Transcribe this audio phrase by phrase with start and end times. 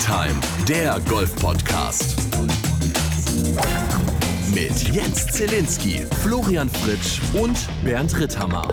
[0.00, 2.16] Time, der Golf-Podcast.
[4.54, 8.66] Mit Jens Zelinski, Florian Fritsch und Bernd Ritthammer.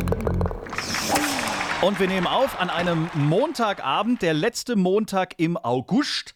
[1.82, 6.34] Und wir nehmen auf an einem Montagabend, der letzte Montag im August.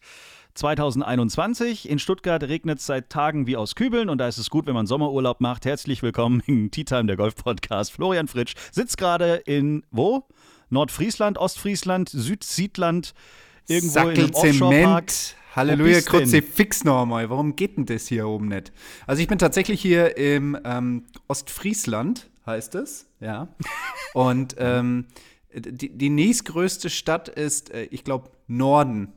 [0.54, 1.88] 2021.
[1.88, 4.74] In Stuttgart regnet es seit Tagen wie aus Kübeln und da ist es gut, wenn
[4.74, 5.64] man Sommerurlaub macht.
[5.64, 7.92] Herzlich willkommen im Tea Time, der Golf Podcast.
[7.92, 10.28] Florian Fritsch sitzt gerade in wo?
[10.68, 13.14] Nordfriesland, Ostfriesland, Südsiedland,
[13.68, 14.54] irgendwo Sackel in einem.
[14.54, 15.36] Zement.
[15.54, 16.00] Halleluja?
[16.00, 17.28] Kruzifix noch einmal.
[17.28, 18.72] Warum geht denn das hier oben nicht?
[19.06, 23.48] Also ich bin tatsächlich hier im ähm, Ostfriesland, heißt es, ja.
[24.14, 25.06] Und ähm,
[25.54, 29.12] die, die nächstgrößte Stadt ist, äh, ich glaube, Norden.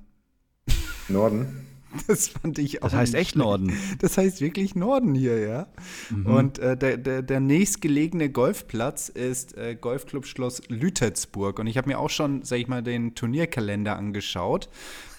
[1.07, 1.65] Norden.
[2.07, 3.35] Das fand ich auch Das heißt echt.
[3.35, 3.73] Norden.
[3.99, 5.67] Das heißt wirklich Norden hier, ja.
[6.09, 6.25] Mhm.
[6.25, 11.59] Und äh, der, der, der nächstgelegene Golfplatz ist äh, Golfclub Schloss Lütetsburg.
[11.59, 14.69] Und ich habe mir auch schon, sag ich mal, den Turnierkalender angeschaut,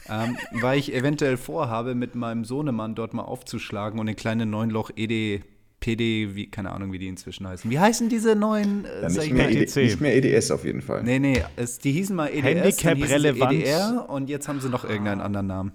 [0.09, 4.91] ähm, weil ich eventuell vorhabe, mit meinem Sohnemann dort mal aufzuschlagen und eine kleine Neunloch
[4.97, 5.43] ED.
[5.79, 7.71] PD, wie, keine Ahnung, wie die inzwischen heißen.
[7.71, 8.87] Wie heißen diese neuen?
[8.87, 9.77] Äh, Ja, sag nicht, ich mehr mal, ED, EDC.
[9.77, 11.03] nicht mehr EDS auf jeden Fall.
[11.05, 13.53] Nee, nee, es, die hießen mal EDS, dann hießen sie Handicap-relevant.
[13.53, 15.73] EDR und jetzt haben sie noch irgendeinen anderen Namen.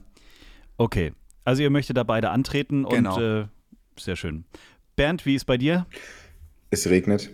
[0.82, 1.14] Okay,
[1.46, 3.16] also ihr möchtet da beide antreten Genau.
[3.16, 3.46] und äh,
[4.00, 4.46] sehr schön.
[4.96, 5.86] Bernd, wie ist bei dir?
[6.72, 7.30] Es regnet.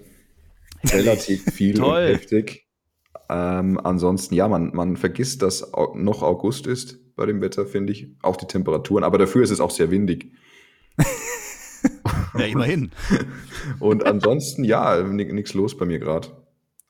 [0.91, 2.07] Relativ viel Toll.
[2.07, 2.67] und heftig.
[3.29, 8.09] Ähm, ansonsten, ja, man, man vergisst, dass noch August ist bei dem Wetter, finde ich.
[8.21, 9.05] Auch die Temperaturen.
[9.05, 10.29] Aber dafür ist es auch sehr windig.
[12.37, 12.91] Ja, immerhin.
[13.79, 16.27] Und ansonsten, ja, nichts los bei mir gerade.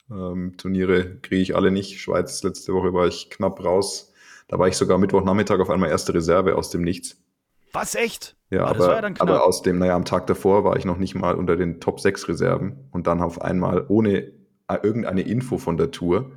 [0.09, 1.99] Ähm, Turniere kriege ich alle nicht.
[2.01, 4.13] Schweiz, letzte Woche war ich knapp raus.
[4.47, 7.17] Da war ich sogar Mittwochnachmittag auf einmal erste Reserve aus dem Nichts.
[7.73, 8.35] Was, echt?
[8.49, 10.97] Ja, Ah, aber, war ja aber aus dem, naja, am Tag davor war ich noch
[10.97, 14.31] nicht mal unter den Top 6 Reserven und dann auf einmal ohne
[14.67, 16.31] äh, irgendeine Info von der Tour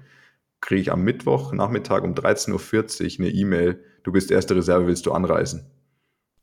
[0.60, 5.06] kriege ich am Mittwoch Nachmittag um 13.40 Uhr eine E-Mail, du bist erste Reserve, willst
[5.06, 5.70] du anreisen?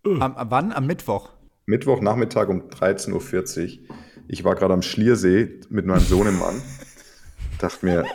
[0.05, 0.71] Am, am, wann?
[0.71, 1.31] Am Mittwoch.
[1.65, 3.95] Mittwoch Nachmittag um 13.40 Uhr.
[4.27, 6.61] Ich war gerade am Schliersee mit meinem Sohnemann.
[7.59, 8.05] dachte mir,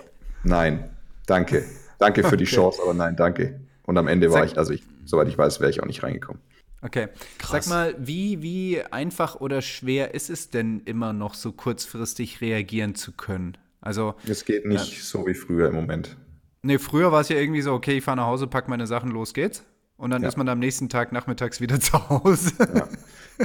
[0.42, 0.90] nein,
[1.26, 1.64] danke.
[2.02, 3.60] Danke für die Chance, aber nein, danke.
[3.84, 6.02] Und am Ende war Sag- ich, also ich, soweit ich weiß, wäre ich auch nicht
[6.02, 6.40] reingekommen.
[6.82, 7.08] Okay.
[7.38, 7.64] Krass.
[7.66, 12.94] Sag mal, wie, wie einfach oder schwer ist es denn immer noch so kurzfristig reagieren
[12.94, 13.56] zu können?
[13.80, 16.16] Also, Es geht nicht so wie früher im Moment.
[16.62, 19.10] nee, früher war es ja irgendwie so, okay, ich fahre nach Hause, pack meine Sachen,
[19.10, 19.64] los geht's.
[20.02, 20.28] Und dann Ja.
[20.28, 22.50] ist man am nächsten Tag nachmittags wieder zu Hause.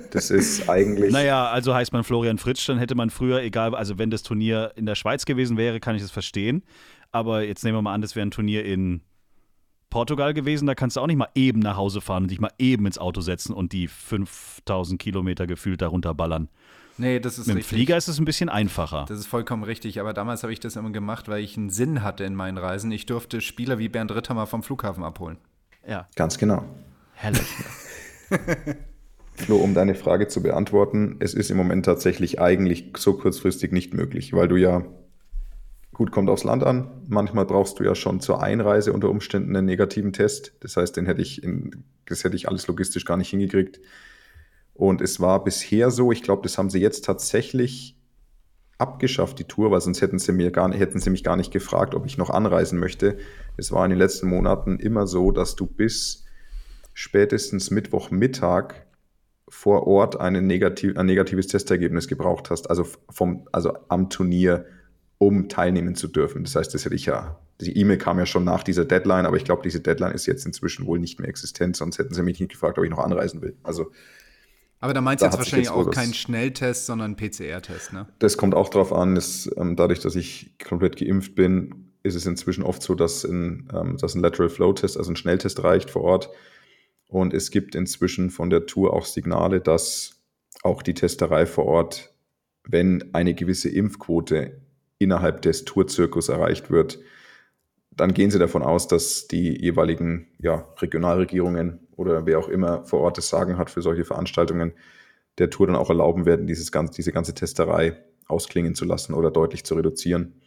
[0.09, 1.13] Das ist eigentlich.
[1.13, 4.71] Naja, also heißt man Florian Fritsch, dann hätte man früher, egal, also wenn das Turnier
[4.75, 6.63] in der Schweiz gewesen wäre, kann ich das verstehen.
[7.11, 9.01] Aber jetzt nehmen wir mal an, das wäre ein Turnier in
[9.91, 12.51] Portugal gewesen, da kannst du auch nicht mal eben nach Hause fahren und dich mal
[12.57, 16.49] eben ins Auto setzen und die 5000 Kilometer gefühlt darunter ballern.
[16.97, 17.77] nee, das ist Mit dem richtig.
[17.77, 19.05] Flieger ist es ein bisschen einfacher.
[19.07, 22.01] Das ist vollkommen richtig, aber damals habe ich das immer gemacht, weil ich einen Sinn
[22.03, 22.91] hatte in meinen Reisen.
[22.91, 25.37] Ich durfte Spieler wie Bernd Ritthammer vom Flughafen abholen.
[25.87, 26.63] Ja, Ganz genau.
[27.13, 27.47] herrlich.
[29.35, 33.93] Flo, um deine Frage zu beantworten, es ist im Moment tatsächlich eigentlich so kurzfristig nicht
[33.93, 34.83] möglich, weil du ja,
[35.93, 39.65] gut, kommt aufs Land an, manchmal brauchst du ja schon zur Einreise unter Umständen einen
[39.65, 40.53] negativen Test.
[40.59, 43.79] Das heißt, den hätte ich, in, das hätte ich alles logistisch gar nicht hingekriegt.
[44.73, 47.96] Und es war bisher so, ich glaube, das haben sie jetzt tatsächlich
[48.77, 51.95] abgeschafft, die Tour, weil sonst hätten sie, mir gar, hätten sie mich gar nicht gefragt,
[51.95, 53.17] ob ich noch anreisen möchte.
[53.57, 56.25] Es war in den letzten Monaten immer so, dass du bis
[56.93, 58.73] spätestens Mittwochmittag
[59.49, 64.65] vor Ort eine negativ, ein negatives Testergebnis gebraucht hast, also vom, also am Turnier,
[65.17, 66.43] um teilnehmen zu dürfen.
[66.43, 69.37] Das heißt, das hätte ich ja, die E-Mail kam ja schon nach dieser Deadline, aber
[69.37, 72.39] ich glaube, diese Deadline ist jetzt inzwischen wohl nicht mehr existent, sonst hätten sie mich
[72.39, 73.55] nicht gefragt, ob ich noch anreisen will.
[73.63, 73.91] Also
[74.79, 78.07] Aber da meinst du jetzt wahrscheinlich jetzt auch keinen Schnelltest, sondern einen PCR-Test, ne?
[78.19, 82.25] Das kommt auch darauf an, dass, ähm, dadurch, dass ich komplett geimpft bin, ist es
[82.25, 85.89] inzwischen oft so, dass ein, ähm, dass ein Lateral Flow Test, also ein Schnelltest reicht
[85.89, 86.29] vor Ort.
[87.07, 90.21] Und es gibt inzwischen von der Tour auch Signale, dass
[90.61, 92.13] auch die Testerei vor Ort,
[92.63, 94.61] wenn eine gewisse Impfquote
[94.99, 96.99] innerhalb des Tourzirkus erreicht wird,
[97.91, 103.01] dann gehen sie davon aus, dass die jeweiligen ja, Regionalregierungen oder wer auch immer vor
[103.01, 104.73] Ort das Sagen hat für solche Veranstaltungen,
[105.37, 109.31] der Tour dann auch erlauben werden, dieses ganze, diese ganze Testerei ausklingen zu lassen oder
[109.31, 110.41] deutlich zu reduzieren.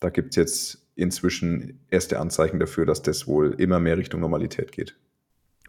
[0.00, 4.72] Da gibt es jetzt inzwischen erste Anzeichen dafür, dass das wohl immer mehr Richtung Normalität
[4.72, 4.96] geht.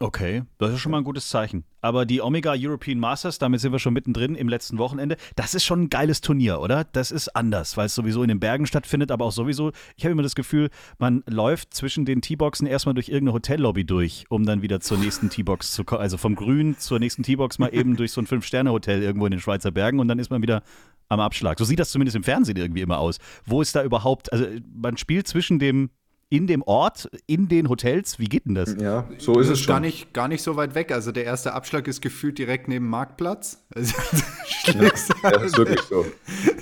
[0.00, 1.64] Okay, das ist schon mal ein gutes Zeichen.
[1.80, 5.64] Aber die Omega European Masters, damit sind wir schon mittendrin im letzten Wochenende, das ist
[5.64, 6.84] schon ein geiles Turnier, oder?
[6.84, 10.12] Das ist anders, weil es sowieso in den Bergen stattfindet, aber auch sowieso, ich habe
[10.12, 14.62] immer das Gefühl, man läuft zwischen den T-Boxen erstmal durch irgendeine Hotellobby durch, um dann
[14.62, 16.00] wieder zur nächsten T-Box zu kommen.
[16.00, 19.40] Also vom Grün zur nächsten T-Box mal eben durch so ein Fünf-Sterne-Hotel irgendwo in den
[19.40, 20.62] Schweizer Bergen und dann ist man wieder
[21.08, 21.58] am Abschlag.
[21.58, 23.18] So sieht das zumindest im Fernsehen irgendwie immer aus.
[23.46, 25.90] Wo ist da überhaupt, also man spielt zwischen dem
[26.30, 28.18] in dem Ort, in den Hotels?
[28.18, 28.76] Wie geht denn das?
[28.78, 29.82] Ja, so ist Das es ist gar schon.
[29.82, 30.92] nicht, gar nicht so weit weg.
[30.92, 33.64] Also der erste Abschlag ist gefühlt direkt neben dem Marktplatz.
[33.74, 33.94] Also,
[35.22, 36.04] Ja, das ist wirklich so.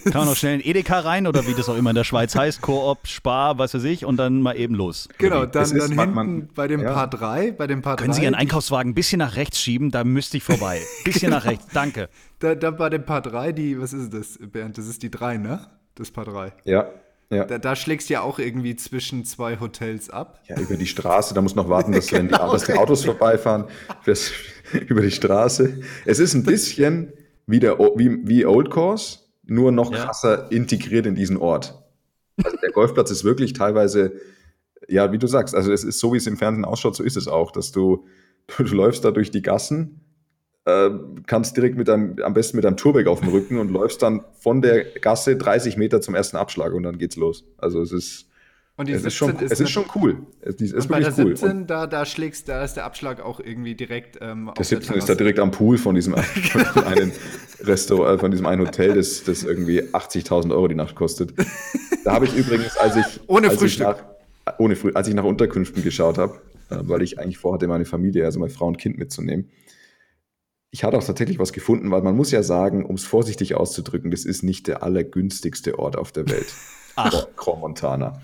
[0.05, 2.37] Kann man noch schnell in Edeka rein oder wie das auch immer in der Schweiz
[2.37, 5.09] heißt, Koop, Spar, was weiß ich, und dann mal eben los.
[5.19, 6.93] genau, dann, ist- dann man- hinten man- bei dem ja.
[6.93, 9.91] Paar 3, bei dem Paar Können Sie 3, Ihren Einkaufswagen ein bisschen nach rechts schieben?
[9.91, 10.81] Da müsste ich vorbei.
[11.05, 12.09] Bisschen nach rechts, danke.
[12.39, 14.79] da, da bei dem Paar 3, die, was ist das, Bernd?
[14.79, 15.67] Das ist die 3, ne?
[15.97, 16.53] Das Paar 3.
[16.65, 16.87] Ja,
[17.31, 17.45] ja.
[17.45, 20.41] Da, da schlägst du ja auch irgendwie zwischen zwei Hotels ab.
[20.49, 23.05] Ja, über die Straße, da muss noch warten, dass, wenn die, Genau, dass die Autos
[23.05, 23.65] vorbeifahren.
[24.05, 24.31] Das,
[24.87, 25.81] über die Straße.
[26.05, 27.13] Es ist ein bisschen
[27.47, 30.05] wie, der, wie, wie Old Course, nur noch Ja.
[30.05, 31.83] krasser integriert in diesen Ort.
[32.43, 34.13] Also der Golfplatz ist wirklich teilweise,
[34.89, 37.17] ja, wie du sagst, also es ist so, wie es im Fernsehen ausschaut, so ist
[37.17, 38.07] es auch, dass du,
[38.59, 40.01] du, läufst da durch die Gassen,
[40.67, 40.91] äh,
[41.27, 44.23] kannst direkt mit deinem, am besten mit deinem Tourbag auf dem Rücken und läufst dann
[44.41, 47.45] von der Gasse 30 Meter zum ersten Abschlag und dann geht's los.
[47.57, 48.27] Also es ist,
[48.77, 50.27] Und die es 17 ist schon, es ist schon cool.
[50.41, 51.49] Es ist und bei der wirklich cool.
[51.49, 54.97] 17, da, da schlägst, da ist der Abschlag auch irgendwie direkt ähm, auf Der 17
[54.97, 56.17] ist da direkt am Pool von diesem,
[56.73, 57.13] von einen
[57.61, 61.33] Restaurant, äh, von diesem einen Hotel, das, das irgendwie 80.000 Euro die Nacht kostet.
[62.03, 63.87] Da habe ich übrigens, als ich Ohne als Frühstück.
[63.89, 64.03] Ich
[64.47, 66.41] nach, ohne Früh, als ich nach Unterkünften geschaut habe,
[66.71, 69.49] äh, weil ich eigentlich vorhatte, meine Familie, also meine Frau und Kind mitzunehmen.
[70.71, 74.11] Ich hatte auch tatsächlich was gefunden, weil man muss ja sagen, um es vorsichtig auszudrücken,
[74.11, 76.53] das ist nicht der allergünstigste Ort auf der Welt.
[76.97, 77.27] Ach.
[77.37, 78.21] Grand Montana.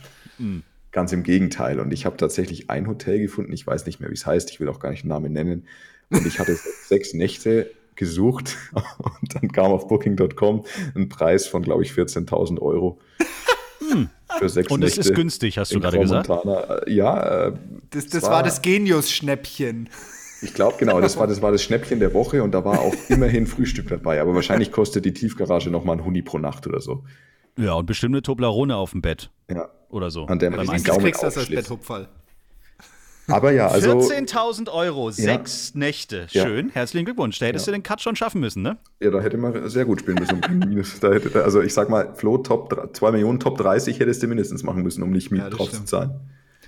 [0.90, 1.78] Ganz im Gegenteil.
[1.78, 4.60] Und ich habe tatsächlich ein Hotel gefunden, ich weiß nicht mehr, wie es heißt, ich
[4.60, 5.66] will auch gar nicht den Namen nennen.
[6.10, 8.56] Und ich hatte sechs Nächte gesucht
[8.98, 10.64] und dann kam auf Booking.com
[10.94, 12.98] ein Preis von, glaube ich, 14.000 Euro.
[14.38, 16.28] Für sechs Und es Nächte ist günstig, hast du gerade Grand gesagt.
[16.28, 16.88] Montana.
[16.88, 17.52] Ja, äh,
[17.90, 19.88] Das, das es war das Genius-Schnäppchen.
[20.42, 22.94] Ich glaube, genau, das war, das war das Schnäppchen der Woche und da war auch
[23.08, 24.20] immerhin Frühstück dabei.
[24.20, 27.04] Aber wahrscheinlich kostet die Tiefgarage nochmal ein Huni pro Nacht oder so.
[27.58, 29.68] Ja, und bestimmt eine Toblerone auf dem Bett Ja.
[29.90, 30.24] oder so.
[30.26, 30.82] An der man den.
[30.84, 31.48] Gaumen kriegst das als.
[31.48, 32.08] Betthupferl.
[33.28, 34.00] Aber ja, also.
[34.00, 36.26] 14.000 Euro, sechs Nächte.
[36.30, 36.42] Ja.
[36.44, 37.38] Schön, herzlichen Glückwunsch.
[37.38, 38.78] Da hättest du den Cut schon schaffen müssen, ne?
[39.00, 40.40] Ja, da hätte man sehr gut spielen müssen.
[41.00, 44.64] Da hätte, also ich sag mal, Flo, Top 2 Millionen, Top 30 hättest du mindestens
[44.64, 45.88] machen müssen, um nicht Ja, das drauf zu stimmt.
[45.88, 46.20] zahlen.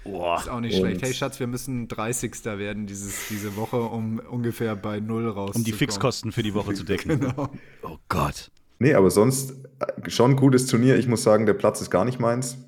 [0.04, 0.38] Boah.
[0.38, 1.02] Ist auch nicht Und- schlecht.
[1.02, 2.44] Hey Schatz, wir müssen 30.
[2.58, 5.56] werden dieses, diese Woche, um ungefähr bei Null raus.
[5.56, 7.20] Um die Fixkosten für die Woche zu decken.
[7.20, 7.48] Genau.
[7.82, 8.50] Oh Gott.
[8.78, 10.96] Nee, aber sonst äh, schon ein gutes Turnier.
[10.96, 12.58] Ich muss sagen, der Platz ist gar nicht meins.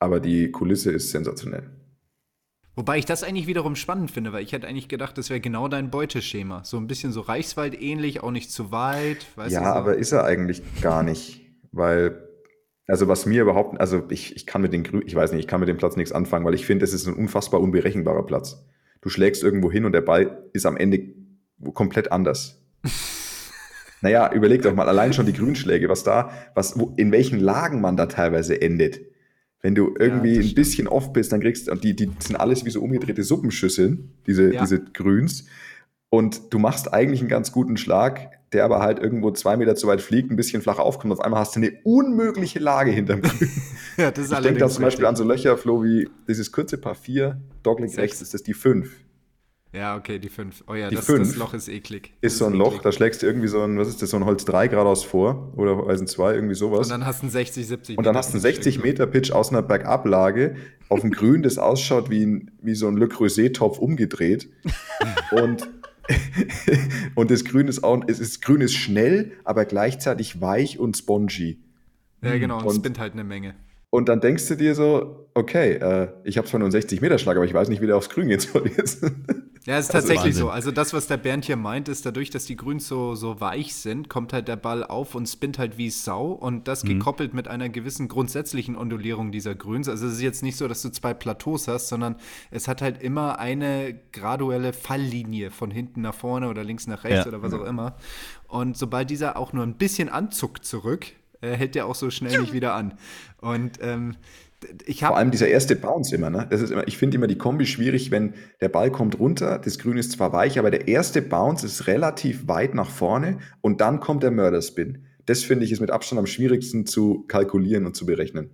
[0.00, 1.70] Aber die Kulisse ist sensationell.
[2.76, 5.66] Wobei ich das eigentlich wiederum spannend finde, weil ich hätte eigentlich gedacht, das wäre genau
[5.66, 6.62] dein Beuteschema.
[6.62, 9.26] So ein bisschen so Reichswald ähnlich, auch nicht zu weit.
[9.36, 9.56] Ja, so.
[9.60, 11.40] aber ist er eigentlich gar nicht.
[11.72, 12.27] Weil,
[12.88, 15.46] also was mir überhaupt, also ich, ich kann mit den Grü ich weiß nicht, ich
[15.46, 18.64] kann mit dem Platz nichts anfangen, weil ich finde, es ist ein unfassbar unberechenbarer Platz.
[19.02, 21.00] Du schlägst irgendwo hin und der Ball ist am Ende
[21.74, 22.60] komplett anders.
[24.00, 27.80] naja, überleg doch mal, allein schon die Grünschläge, was da, was, wo, in welchen Lagen
[27.80, 29.00] man da teilweise endet.
[29.60, 32.64] Wenn du irgendwie das ein bisschen off bist, dann kriegst du, die, die sind alles
[32.64, 34.60] wie so umgedrehte Suppenschüsseln, diese, Ja.
[34.62, 35.46] diese Grüns.
[36.10, 39.86] Und du machst eigentlich einen ganz guten Schlag, der aber halt irgendwo zwei Meter zu
[39.86, 41.12] weit fliegt, ein bisschen flach aufkommt.
[41.12, 43.50] Auf einmal hast du eine unmögliche Lage hinterm Grün.
[43.96, 45.08] ja, das ist Ich denke da zum Beispiel richtig.
[45.08, 48.90] an so Löcher, Flo, wie dieses kurze Paar 4, Dogleg rechts ist das die 5.
[49.70, 50.64] Ja, okay, die 5.
[50.66, 52.14] Oh ja, Die das, fünf das Loch ist eklig.
[52.22, 52.82] Ist Das so ein Loch, eklig.
[52.84, 55.52] da schlägst du irgendwie so ein, was ist das, so ein Holz 3 geradeaus vor
[55.56, 56.86] oder Eisen 2, irgendwie sowas.
[56.86, 58.76] Und dann hast du einen 60, 70 Und dann Meter hast du einen Pitch 60
[58.76, 58.86] irgendwo.
[58.88, 60.56] Meter Pitch aus einer Bergablage
[60.88, 64.48] auf dem Grün, das ausschaut wie, ein, wie so ein Le Creuset-Topf umgedreht.
[65.32, 65.68] und,
[67.14, 71.58] und das Grün ist auch, es ist, Grün ist schnell, aber gleichzeitig weich und spongy.
[72.22, 73.54] Ja, genau, und, Und- spinnt halt eine Menge.
[73.90, 77.16] Und dann denkst du dir so, okay, äh, ich habe zwar nur einen 60 Meter
[77.16, 79.02] Schlag, aber ich weiß nicht, wie der aufs Grün gehen soll jetzt.
[79.68, 80.40] Ja, es ist Das ist tatsächlich Wahnsinn.
[80.46, 80.50] so.
[80.50, 83.74] Also das, was der Bernd hier meint, ist dadurch, dass die Grüns so, so weich
[83.74, 86.28] sind, kommt halt der Ball auf und spinnt halt wie Sau.
[86.32, 86.88] Und das Mhm.
[86.98, 89.86] gekoppelt mit einer gewissen grundsätzlichen Ondulierung dieser Grüns.
[89.88, 92.16] Also es ist jetzt nicht so, dass du zwei Plateaus hast, sondern
[92.50, 97.24] es hat halt immer eine graduelle Falllinie von hinten nach vorne oder links nach rechts
[97.24, 97.28] Ja.
[97.28, 97.94] oder was auch immer.
[98.46, 101.06] Und sobald dieser auch nur ein bisschen anzuckt zurück,
[101.42, 102.94] äh, hält der auch so schnell nicht wieder an.
[103.40, 104.16] Und ähm,
[104.86, 106.46] ich Vor allem dieser erste Bounce immer, ne?
[106.50, 109.78] Das ist immer, ich finde immer die Kombi schwierig, wenn der Ball kommt runter, das
[109.78, 114.00] Grün ist zwar weich, aber der erste Bounce ist relativ weit nach vorne und dann
[114.00, 115.04] kommt der Mörderspin.
[115.26, 118.50] Das finde ich ist mit Abstand am schwierigsten zu kalkulieren und zu berechnen.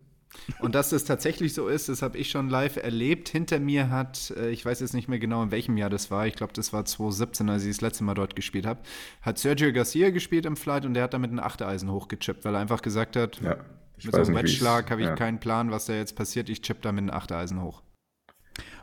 [0.60, 3.28] Und dass das tatsächlich so ist, das habe ich schon live erlebt.
[3.28, 6.26] Hinter mir hat, äh, ich weiß jetzt nicht mehr genau, in welchem Jahr das war,
[6.26, 8.80] ich glaube, das war 2017, als ich das letzte Mal dort gespielt habe,
[9.22, 12.60] hat Sergio Garcia gespielt im Flight und der hat damit ein Achteisen hochgechippt, weil er
[12.60, 13.56] einfach gesagt hat, Ja,
[13.96, 15.14] ich mit so einem Wedge-Schlag habe ich ja.
[15.14, 17.82] keinen Plan, was da jetzt passiert, ich chipp da mit einem Achteisen hoch.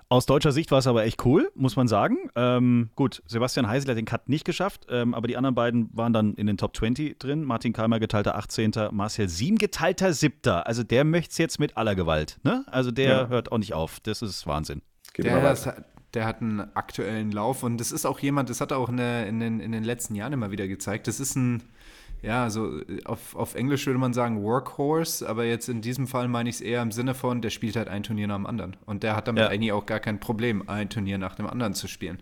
[0.10, 2.18] Aus deutscher Sicht war es aber echt cool, muss man sagen.
[2.36, 6.12] Ähm, gut, Sebastian Heisel hat den Cut nicht geschafft, ähm, aber die anderen beiden waren
[6.12, 7.46] dann in den Top 20 drin.
[7.46, 10.52] Martin Keimer geteilter 18., Marcel Siem geteilter 7.
[10.66, 12.40] Also der möchte es jetzt mit aller Gewalt.
[12.44, 12.66] Ne?
[12.68, 13.28] Also der Ja.
[13.30, 14.02] hört auch nicht auf.
[14.02, 14.82] Das ist Wahnsinn.
[15.14, 15.70] Geht Der, das,
[16.14, 18.98] der hat einen aktuellen Lauf und das ist auch jemand, das hat er auch in,
[18.98, 21.08] der, in, den, in den letzten Jahren immer wieder gezeigt.
[21.08, 21.64] Das ist ein,
[22.22, 26.50] ja, so auf, auf Englisch würde man sagen Workhorse, aber jetzt in diesem Fall meine
[26.50, 28.76] ich es eher im Sinne von, der spielt halt ein Turnier nach dem anderen.
[28.86, 29.50] Und der hat damit Ja.
[29.50, 32.20] eigentlich auch gar kein Problem, ein Turnier nach dem anderen zu spielen.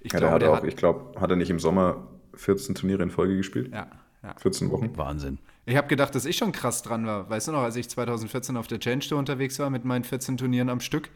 [0.00, 0.64] Ich Ja, der glaube, hat der auch, hat.
[0.64, 3.70] ich glaube, hat er nicht im Sommer 14 Turniere in Folge gespielt?
[3.72, 3.88] Ja,
[4.22, 4.34] ja.
[4.38, 4.96] 14 Wochen.
[4.96, 5.38] Wahnsinn.
[5.66, 7.28] Ich habe gedacht, dass ich schon krass dran war.
[7.28, 10.36] Weißt du noch, als ich 2014 auf der Challenge Tour unterwegs war mit meinen 14
[10.36, 11.10] Turnieren am Stück?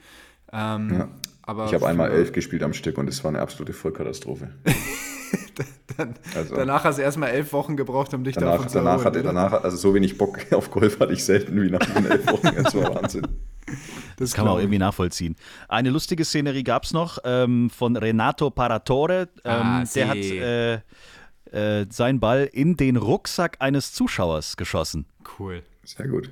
[0.53, 1.09] Ähm, Ja.
[1.43, 4.51] aber Ich habe einmal für- elf gespielt am Stück und es war eine absolute Vollkatastrophe.
[5.97, 8.91] Dann, Also- danach hast du erstmal elf Wochen gebraucht, um dich Danach, davon zu danach,
[8.93, 9.33] erholen, hatte, oder?
[9.33, 12.51] danach, also so wenig Bock auf Golf hatte ich selten wie nach den elf Wochen.
[12.63, 13.27] Das war Wahnsinn.
[14.19, 15.37] Das kann man auch irgendwie nachvollziehen.
[15.69, 19.29] Eine lustige Szenerie gab es noch ähm, von Renato Paratore.
[19.43, 20.75] Ähm, Ah, der hat äh,
[21.81, 25.07] äh, seinen Ball in den Rucksack eines Zuschauers geschossen.
[25.39, 25.63] Cool.
[25.83, 26.31] Sehr gut.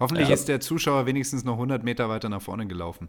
[0.00, 0.34] Hoffentlich Ja.
[0.34, 3.08] ist der Zuschauer wenigstens noch 100 Meter weiter nach vorne gelaufen.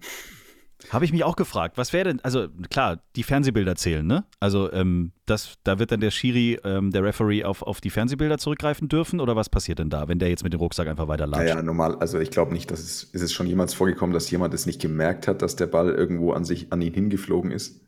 [0.89, 4.25] Habe ich mich auch gefragt, was wäre denn, also klar, die Fernsehbilder zählen, ne?
[4.39, 8.37] Also ähm, das, da wird dann der Schiri, ähm, der Referee auf, auf die Fernsehbilder
[8.37, 11.25] zurückgreifen dürfen oder was passiert denn da, wenn der jetzt mit dem Rucksack einfach weiter
[11.25, 11.45] latscht?
[11.45, 14.53] Naja, normal, also ich glaube nicht, dass es, ist es schon jemals vorgekommen, dass jemand
[14.53, 17.79] es nicht gemerkt hat, dass der Ball irgendwo an sich, an ihn hingeflogen ist.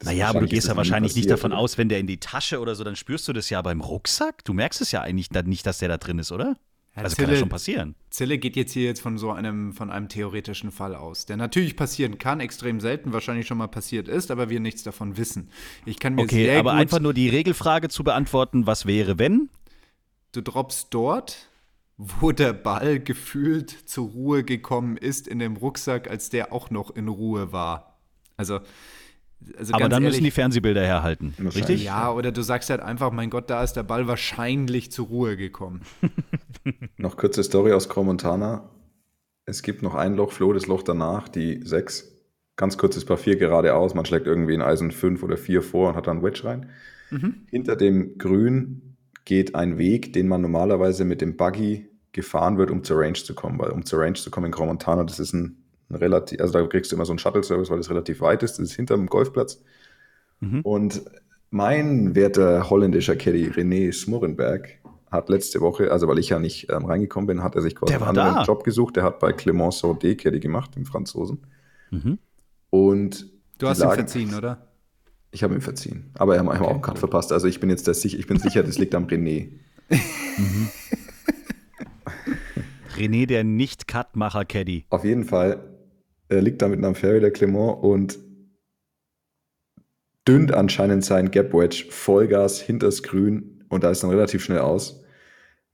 [0.00, 1.60] Das Naja, aber du gehst ja wahrscheinlich nicht davon oder?
[1.60, 4.44] aus, wenn der in die Tasche oder so, dann spürst du das ja beim Rucksack.
[4.44, 6.56] Du merkst es ja eigentlich dann nicht, dass der da drin ist, oder?
[6.96, 7.94] Ja, also kann ja Zille- schon passieren.
[8.10, 11.76] Zille geht jetzt hier jetzt von so einem, von einem theoretischen Fall aus, der natürlich
[11.76, 15.50] passieren kann, extrem selten, wahrscheinlich schon mal passiert ist, aber wir nichts davon wissen.
[15.86, 19.48] Ich kann mir Okay, sehr aber einfach nur die Regelfrage zu beantworten, was wäre, wenn?
[20.32, 21.48] du droppst dort,
[21.96, 26.90] wo der Ball gefühlt zur Ruhe gekommen ist in dem Rucksack, als der auch noch
[26.94, 27.98] in Ruhe war.
[28.36, 28.60] Also,
[29.58, 31.84] also Aber ganz dann ehrlich, müssen die Fernsehbilder herhalten, richtig?
[31.84, 35.36] Ja, oder du sagst halt einfach, mein Gott, da ist der Ball wahrscheinlich zur Ruhe
[35.36, 35.82] gekommen.
[36.96, 38.68] Noch kurze Story aus Cromontana.
[39.46, 42.12] Es gibt noch ein Loch, Flo, das Loch danach, die 6.
[42.56, 43.94] Ganz kurzes Paar 4 geradeaus.
[43.94, 46.68] Man schlägt irgendwie in Eisen 5 oder 4 vor und hat dann Wedge rein.
[47.50, 52.84] Hinter dem Grün geht ein Weg, den man normalerweise mit dem Buggy gefahren wird, um
[52.84, 53.58] zur Range zu kommen.
[53.58, 55.59] Weil um zur Range zu kommen in Cromontana, das ist ein, ein
[55.90, 58.58] relativ, also da kriegst du immer so einen Shuttle-Service, weil das relativ weit ist.
[58.58, 59.62] Das ist hinter dem Golfplatz.
[60.62, 61.02] Und
[61.50, 64.78] mein werter holländischer Caddy René Smurrenberg
[65.10, 67.94] hat letzte Woche, also weil ich ja nicht ähm, reingekommen bin, hat er sich quasi
[67.94, 68.42] einen anderen da.
[68.44, 68.96] Job gesucht.
[68.96, 71.38] Der hat bei Clemenceau D Caddy gemacht, dem Franzosen.
[72.70, 73.26] Und
[73.58, 74.68] Du hast lagen- verziehen, oder?
[75.32, 76.10] Ich habe ihm verziehen.
[76.14, 76.64] Aber er hat okay.
[76.64, 77.32] auch einen Cut verpasst.
[77.32, 79.50] Also ich bin jetzt der, ich bin sicher, das liegt am René.
[82.96, 84.86] René, der Nicht-Cut-Macher-Caddy.
[84.90, 85.69] Auf jeden Fall
[86.30, 88.18] äh, liegt da mitten am Fairway der Clement und
[90.26, 95.02] dünnt anscheinend sein Gap Wedge Vollgas hinters Grün und da ist dann relativ schnell aus.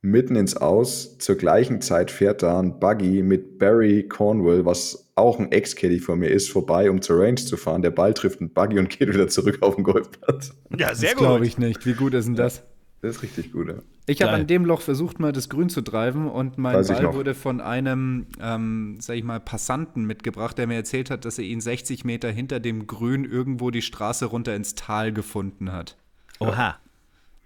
[0.01, 5.39] Mitten ins Aus, zur gleichen Zeit fährt da ein Buggy mit Barry Cornwall, was auch
[5.39, 7.81] ein Ex-Caddy von mir ist, vorbei, um zur Range zu fahren.
[7.81, 10.53] Der Ball trifft einen Buggy und geht wieder zurück auf den Golfplatz.
[10.77, 11.85] Ja, sehr das glaube ich nicht.
[11.85, 12.63] Wie gut ist denn das?
[13.01, 13.75] Das ist richtig gut, ja.
[14.09, 17.13] Ich habe an dem Loch versucht, mal das Grün zu treiben und mein Weiß Ball
[17.13, 21.43] wurde von einem, ähm, sag ich mal, Passanten mitgebracht, der mir erzählt hat, dass er
[21.43, 25.97] ihn 60 Meter hinter dem Grün irgendwo die Straße runter ins Tal gefunden hat.
[26.39, 26.77] Oha.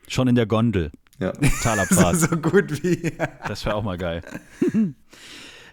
[0.08, 0.91] Schon in der Gondel.
[1.20, 1.32] ja.
[1.63, 2.15] Talabfahrt.
[2.20, 3.12] so gut wie.
[3.48, 4.22] Das wäre auch mal geil.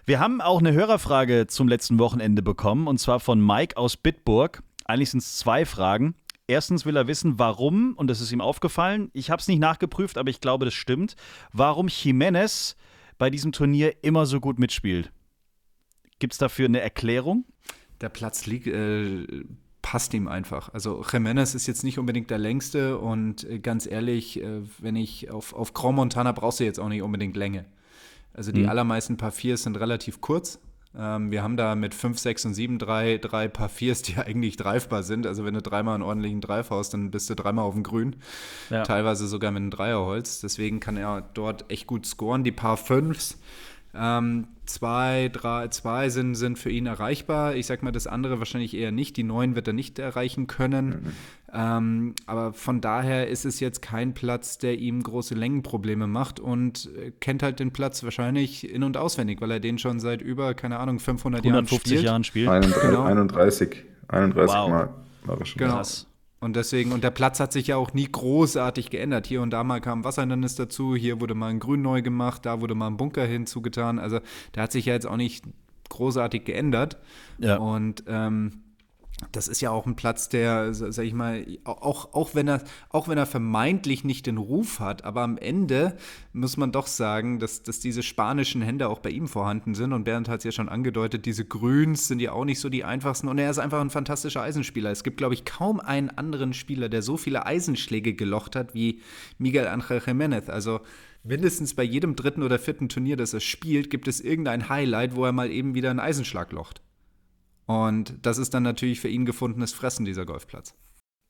[0.05, 4.63] Wir haben auch eine Hörerfrage zum letzten Wochenende bekommen und zwar von Mike aus Bitburg.
[4.85, 6.15] Eigentlich sind es zwei Fragen.
[6.49, 10.17] Erstens will er wissen, warum, und das ist ihm aufgefallen, ich habe es nicht nachgeprüft,
[10.17, 11.15] aber ich glaube, das stimmt,
[11.53, 12.75] warum Jimenez
[13.19, 15.11] bei diesem Turnier immer so gut mitspielt.
[16.17, 17.45] Gibt es dafür eine Erklärung?
[18.01, 19.27] Der Platz liegt, äh,
[19.83, 20.73] passt ihm einfach.
[20.73, 25.29] Also Jimenez ist jetzt nicht unbedingt der längste und äh, ganz ehrlich, äh, wenn ich
[25.29, 27.65] auf, auf Grand Montana brauchst du jetzt auch nicht unbedingt Länge.
[28.33, 30.59] Also die allermeisten Paar Viers sind relativ kurz.
[30.97, 34.57] Ähm, wir haben da mit 5, 6 und 7 drei, drei Paar Viers, die eigentlich
[34.57, 35.27] dreifbar sind.
[35.27, 38.15] Also wenn du dreimal einen ordentlichen Drive haust, dann bist du dreimal auf dem Grün.
[38.69, 38.83] Ja.
[38.83, 40.41] Teilweise sogar mit einem Dreierholz.
[40.41, 42.43] Deswegen kann er dort echt gut scoren.
[42.43, 43.39] Die Paar Fünfs,
[43.95, 47.55] ähm, zwei, drei, zwei sind, sind für ihn erreichbar.
[47.55, 49.17] Ich sag mal, das andere wahrscheinlich eher nicht.
[49.17, 51.13] Die neun wird er nicht erreichen können.
[51.51, 56.89] Ähm, aber von daher ist es jetzt kein Platz, der ihm große Längenprobleme macht und
[56.95, 60.53] äh, kennt halt den Platz wahrscheinlich in- und auswendig, weil er den schon seit über,
[60.53, 62.05] keine Ahnung, 500 Jahren 150 spielt.
[62.05, 62.49] Jahren spielt.
[62.49, 63.03] 31, Genau.
[63.03, 64.69] 31, 31 Wow.
[64.69, 64.89] Mal
[65.23, 65.57] war er schon.
[65.59, 65.73] Genau.
[65.77, 66.05] Krass.
[66.39, 69.27] Und deswegen, und der Platz hat sich ja auch nie großartig geändert.
[69.27, 72.61] Hier und da mal kam Wasserhindernis dazu, hier wurde mal ein Grün neu gemacht, da
[72.61, 73.99] wurde mal ein Bunker hinzugetan.
[73.99, 74.19] Also
[74.55, 75.43] der hat sich ja jetzt auch nicht
[75.89, 76.97] großartig geändert.
[77.39, 77.57] Ja.
[77.57, 78.63] Und ähm,
[79.31, 83.07] das ist ja auch ein Platz, der, sag ich mal, auch, auch, wenn er, auch
[83.07, 85.97] wenn er vermeintlich nicht den Ruf hat, aber am Ende
[86.33, 89.93] muss man doch sagen, dass, dass diese spanischen Hände auch bei ihm vorhanden sind.
[89.93, 92.83] Und Bernd hat es ja schon angedeutet, diese Grüns sind ja auch nicht so die
[92.83, 93.27] einfachsten.
[93.27, 94.91] Und er ist einfach ein fantastischer Eisenspieler.
[94.91, 99.01] Es gibt, glaube ich, kaum einen anderen Spieler, der so viele Eisenschläge gelocht hat wie
[99.37, 100.49] Miguel Ángel Jiménez.
[100.49, 100.79] Also
[101.23, 105.25] mindestens bei jedem dritten oder vierten Turnier, das er spielt, gibt es irgendein Highlight, wo
[105.25, 106.81] er mal eben wieder einen Eisenschlag locht.
[107.69, 110.73] Und das ist dann natürlich für ihn gefundenes Fressen, dieser Golfplatz.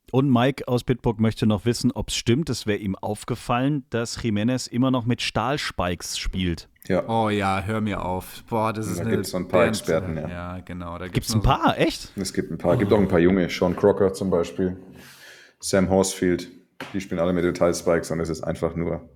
[0.09, 4.17] Und Mike aus Pittsburgh möchte noch wissen, ob es stimmt, es wäre ihm aufgefallen, dass
[4.23, 6.69] Jiménez immer noch mit Stahlspikes spielt.
[6.87, 7.09] Ja.
[7.09, 8.45] Oh ja, hör mir auf.
[8.49, 10.29] Boah, das ist Da gibt es so ein paar Band, Experten, ja.
[10.29, 10.97] Ja, genau.
[10.97, 12.13] Da gibt es ein paar, so echt?
[12.15, 12.73] Es gibt ein paar.
[12.75, 13.49] Es gibt auch ein paar junge.
[13.49, 14.77] Sean Crocker zum Beispiel.
[15.59, 16.49] Sam Horsfield.
[16.93, 19.09] Die spielen alle mit Detailspikes und es ist einfach nur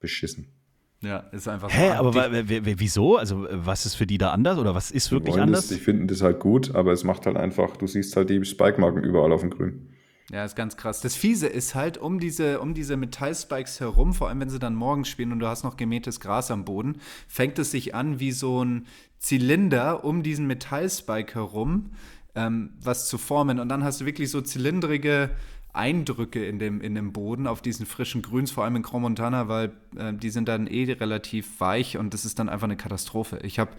[0.00, 0.57] beschissen.
[1.00, 3.16] Ja, ist einfach Hä, so aber wieso?
[3.16, 5.68] Also, was ist für die da anders oder was ist wirklich anders?
[5.68, 8.44] Das, die finden das halt gut, aber es macht halt einfach, du siehst halt die
[8.44, 9.88] Spike-Marken überall auf dem Grün.
[10.30, 11.00] Ja, ist ganz krass.
[11.00, 14.74] Das Fiese ist halt um diese, um diese Metallspikes herum, vor allem wenn sie dann
[14.74, 18.32] morgens spielen und du hast noch gemähtes Gras am Boden, fängt es sich an wie
[18.32, 18.86] so ein
[19.20, 21.92] Zylinder um diesen Metallspike herum,
[22.34, 23.58] ähm, was zu formen.
[23.58, 25.30] Und dann hast du wirklich so zylindrige
[25.72, 29.48] Eindrücke in dem, in dem Boden auf diesen frischen Grüns, vor allem in Grand Montana,
[29.48, 33.38] weil äh, die sind dann eh relativ weich und das ist dann einfach eine Katastrophe.
[33.42, 33.70] Ich habe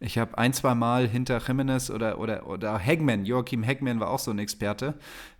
[0.00, 4.18] ich hab ein, zwei Mal hinter Jimenez oder, oder, oder Hagman, Joachim Hagman war auch
[4.18, 4.94] so ein Experte,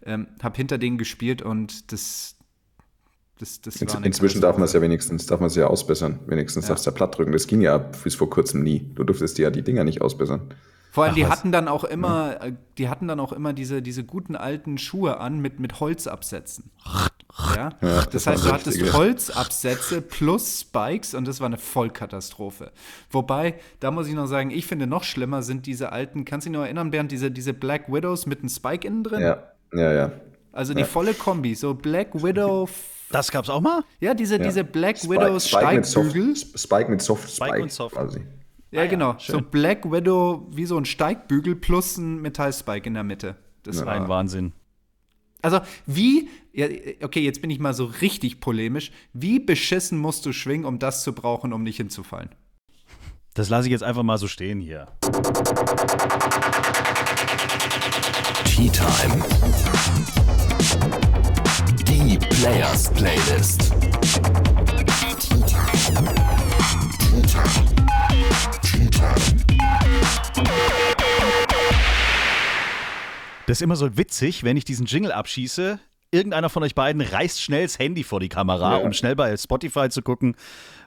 [0.04, 2.36] ähm, habe hinter denen gespielt und das,
[3.38, 6.20] das, das In, inzwischen darf man es ja wenigstens, darf man es ja ausbessern.
[6.26, 6.70] Wenigstens ja.
[6.70, 7.32] darfst du ja platt drücken.
[7.32, 8.90] Das ging ja bis vor kurzem nie.
[8.94, 10.54] Du durftest ja die Dinger nicht ausbessern.
[10.90, 11.30] Vor allem, Ach, die was?
[11.30, 12.52] hatten dann auch immer, ja.
[12.78, 16.70] die hatten dann auch immer diese, diese guten alten Schuhe an mit, mit Holzabsätzen.
[17.54, 17.70] Ja?
[17.80, 18.92] ja das, das heißt, du hattest richtige.
[18.92, 22.72] Holzabsätze plus Spikes und das war eine Vollkatastrophe.
[23.10, 26.50] Wobei, da muss ich noch sagen, ich finde noch schlimmer sind diese alten, kannst du
[26.50, 29.20] dich noch erinnern, Bernd, diese, diese Black Widows mit einem Spike innen drin?
[29.20, 29.42] Ja,
[29.74, 30.12] ja, ja.
[30.52, 32.68] Also die volle Kombi, so Black Widow.
[33.10, 33.84] Das gab's auch mal?
[34.00, 36.24] Ja, diese, diese Black Spike, Widows Spike Steigbügel.
[36.26, 37.94] Mit Soft, Spike mit Soft Spike, Spike und Soft.
[37.94, 38.20] quasi.
[38.70, 39.12] Ja, ah, genau.
[39.12, 43.36] Ja, so Black Widow wie so ein Steigbügel plus ein Metallspike in der Mitte.
[43.62, 43.86] Das ja.
[43.86, 44.52] war ein Wahnsinn.
[45.40, 46.66] Also, wie, ja,
[47.02, 48.90] okay, jetzt bin ich mal so richtig polemisch.
[49.12, 52.30] Wie beschissen musst du schwingen, um das zu brauchen, um nicht hinzufallen?
[53.34, 54.86] Das lasse ich jetzt einfach mal so stehen hier.
[58.44, 59.24] Tea Time.
[61.86, 63.72] Die Players Playlist.
[65.20, 66.14] Tea Time.
[66.98, 67.67] Tea Time.
[73.46, 75.78] Das ist immer so witzig, wenn ich diesen Jingle abschieße.
[76.10, 78.84] Irgendeiner von euch beiden reißt schnell das Handy vor die Kamera, ja.
[78.84, 80.36] um schnell bei Spotify zu gucken,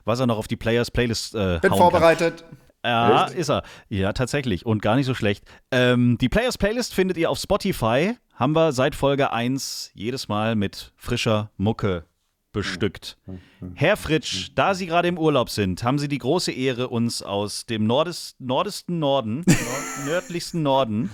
[0.04, 2.44] was er noch auf die Players Playlist äh, Bin vorbereitet.
[2.48, 2.58] Kann.
[2.84, 3.34] Ja, Echt?
[3.34, 3.62] ist er.
[3.88, 4.66] Ja, tatsächlich.
[4.66, 5.44] Und gar nicht so schlecht.
[5.70, 8.14] Ähm, die Players Playlist findet ihr auf Spotify.
[8.34, 12.04] Haben wir seit Folge 1 jedes Mal mit frischer Mucke
[12.52, 13.16] bestückt.
[13.74, 17.66] Herr Fritsch, da Sie gerade im Urlaub sind, haben Sie die große Ehre, uns aus
[17.66, 19.44] dem Nordest, nordesten Norden,
[20.06, 21.10] nördlichsten Norden,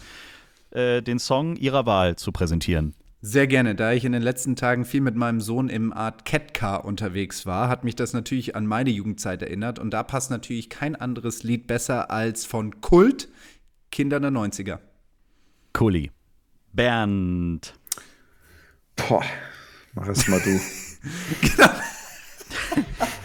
[0.70, 2.94] äh, den Song Ihrer Wahl zu präsentieren.
[3.20, 3.74] Sehr gerne.
[3.74, 7.68] Da ich in den letzten Tagen viel mit meinem Sohn im Art Catcar unterwegs war,
[7.68, 9.80] hat mich das natürlich an meine Jugendzeit erinnert.
[9.80, 13.28] Und da passt natürlich kein anderes Lied besser als von Kult
[13.90, 14.78] Kinder der 90er.
[15.72, 16.10] Kuli.
[16.72, 17.74] Bernd.
[18.96, 19.24] Boah,
[19.94, 20.60] mach es mal du.
[21.40, 21.70] genau.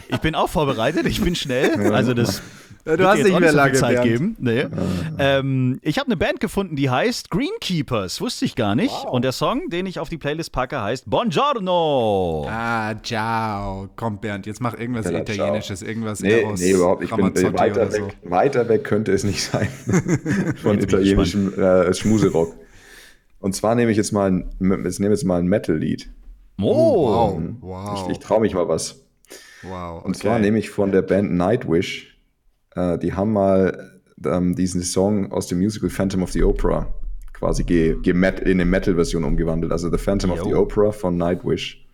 [0.10, 1.92] Ich bin auch vorbereitet, ich bin schnell.
[1.92, 2.42] Also das
[2.86, 4.10] ja, du hast nicht mehr lange Zeit Bernd.
[4.10, 4.36] geben.
[4.40, 4.66] Nee.
[5.18, 8.20] Ähm, ich habe eine Band gefunden, die heißt Greenkeepers.
[8.20, 8.92] Wusste ich gar nicht.
[8.92, 9.12] Wow.
[9.12, 12.46] Und der Song, den ich auf die Playlist packe, heißt Buongiorno.
[12.50, 13.90] Ah, ciao.
[13.96, 15.90] Komm, Bernd, jetzt mach irgendwas ja, Italienisches, ciao.
[15.90, 17.04] irgendwas nee, nee, überhaupt.
[17.04, 18.04] Ich bin weiter weg.
[18.22, 18.30] So.
[18.30, 19.70] Weiter weg könnte es nicht sein
[20.62, 22.54] von italienischem äh, Schmuserock.
[23.40, 26.10] Und zwar nehme ich jetzt mal ein, jetzt nehme jetzt mal ein Metal-Lied.
[26.60, 27.42] Oh, wow.
[27.62, 28.06] wow.
[28.08, 29.04] Ich, ich traue mich mal was.
[29.64, 29.98] Wow.
[29.98, 30.08] Okay.
[30.08, 32.20] Und zwar nehme ich von der Band Nightwish.
[32.76, 36.94] Äh, die haben mal ähm, diesen Song aus dem Musical Phantom of the Opera
[37.44, 39.72] quasi ge, ge in eine Metal-Version umgewandelt.
[39.72, 40.36] Also The Phantom Yo.
[40.38, 41.86] of the Opera von Nightwish.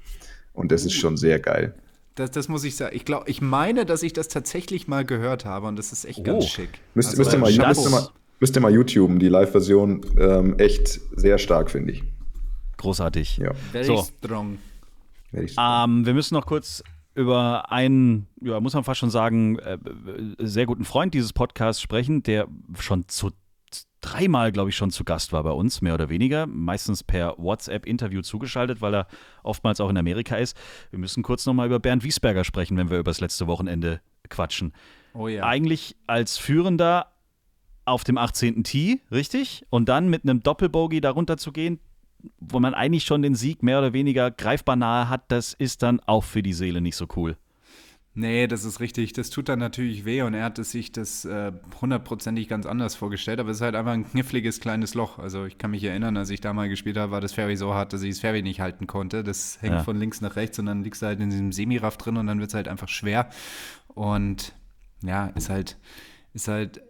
[0.54, 1.74] Und das ist schon sehr geil.
[2.15, 2.95] Das, das muss ich sagen.
[2.95, 6.19] Ich glaube, ich meine, dass ich das tatsächlich mal gehört habe und das ist echt
[6.19, 6.24] oh.
[6.24, 6.69] ganz schick.
[6.93, 8.08] Müsst, also, müsst, ihr mal, müsst, ihr mal,
[8.39, 12.04] müsst ihr mal YouTuben, die Live-Version, ähm, echt sehr stark, finde ich.
[12.80, 13.38] Großartig.
[13.38, 13.54] Ja.
[13.72, 14.04] Very so.
[14.04, 14.58] strong.
[15.32, 15.89] Very strong.
[15.89, 16.82] Ähm, wir müssen noch kurz
[17.13, 19.78] über einen, ja, muss man fast schon sagen, äh,
[20.38, 22.48] sehr guten Freund dieses Podcasts sprechen, der
[22.80, 23.32] schon zu
[24.00, 26.48] dreimal, glaube ich, schon zu Gast war bei uns, mehr oder weniger.
[26.48, 29.08] Meistens per WhatsApp-Interview zugeschaltet, weil er
[29.44, 30.56] oftmals auch in Amerika ist.
[30.89, 34.72] Wir müssen kurz nochmal über Bernd Wiesberger sprechen, wenn wir über das letzte Wochenende quatschen.
[35.13, 35.44] Oh ja.
[35.44, 37.08] Eigentlich als führender
[37.84, 38.63] auf dem 18.
[38.63, 39.65] Tee, richtig?
[39.70, 41.80] Und dann mit einem Doppelbogey darunter zu gehen,
[42.40, 46.00] wo man eigentlich schon den Sieg mehr oder weniger greifbar nahe hat, das ist dann
[46.02, 47.38] auch für die Seele nicht so cool.
[48.16, 49.14] Nee, das ist richtig.
[49.14, 52.96] Das tut dann natürlich weh und er hatte sich das äh, hundertprozentig äh, ganz anders
[52.96, 55.20] vorgestellt, aber es ist halt einfach ein kniffliges kleines Loch.
[55.20, 57.74] Also ich kann mich erinnern, als ich da mal gespielt habe, war das Ferry so
[57.74, 59.24] hart, dass ich das Ferry nicht halten konnte.
[59.24, 59.84] Das hängt ja.
[59.84, 62.40] von links nach rechts und dann liegst du halt in diesem Semiraff drin und dann
[62.40, 63.30] wird es halt einfach schwer.
[63.88, 64.54] Und
[65.02, 65.78] ja, ist halt,
[66.34, 66.82] ist halt,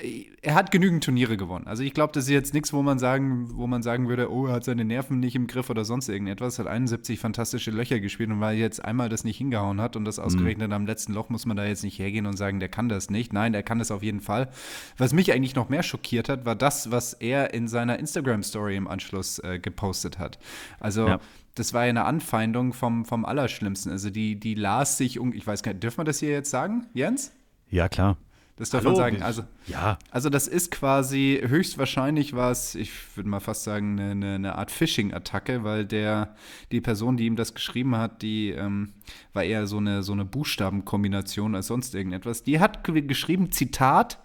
[0.42, 1.66] er hat genügend Turniere gewonnen.
[1.66, 4.48] Also ich glaube, das ist jetzt nichts, wo man sagen, wo man sagen würde, oh,
[4.48, 6.60] er hat seine Nerven nicht im Griff oder sonst irgendetwas.
[6.60, 9.96] Er hat 71 fantastische Löcher gespielt und weil er jetzt einmal das nicht hingehauen hat
[9.96, 10.74] und das ausgerechnet mhm.
[10.74, 13.32] am letzten Loch, muss man da jetzt nicht hergehen und sagen, der kann das nicht.
[13.32, 14.50] Nein, der kann das auf jeden Fall.
[14.98, 18.88] Was mich eigentlich noch mehr schockiert hat, war das, was er in seiner Instagram-Story im
[18.90, 20.38] Anschluss äh, gepostet hat.
[20.80, 21.20] Also ja
[21.56, 23.92] das war ja eine Anfeindung vom, vom Allerschlimmsten.
[23.92, 26.88] Also die, die las sich, ich weiß gar nicht, dürfen wir das hier jetzt sagen,
[26.94, 27.34] Jens?
[27.70, 28.16] Ja, klar.
[28.60, 29.24] Das darf Hallo, man sagen.
[29.24, 29.98] Also, ja.
[30.12, 35.64] also das ist quasi höchstwahrscheinlich was, ich würde mal fast sagen, eine, eine Art Phishing-Attacke,
[35.64, 36.36] weil der,
[36.74, 38.92] die Person, die ihm das geschrieben hat, die ähm,
[39.32, 42.44] war eher so eine, so eine Buchstabenkombination als sonst irgendetwas.
[42.44, 44.20] Die hat geschrieben, Zitat,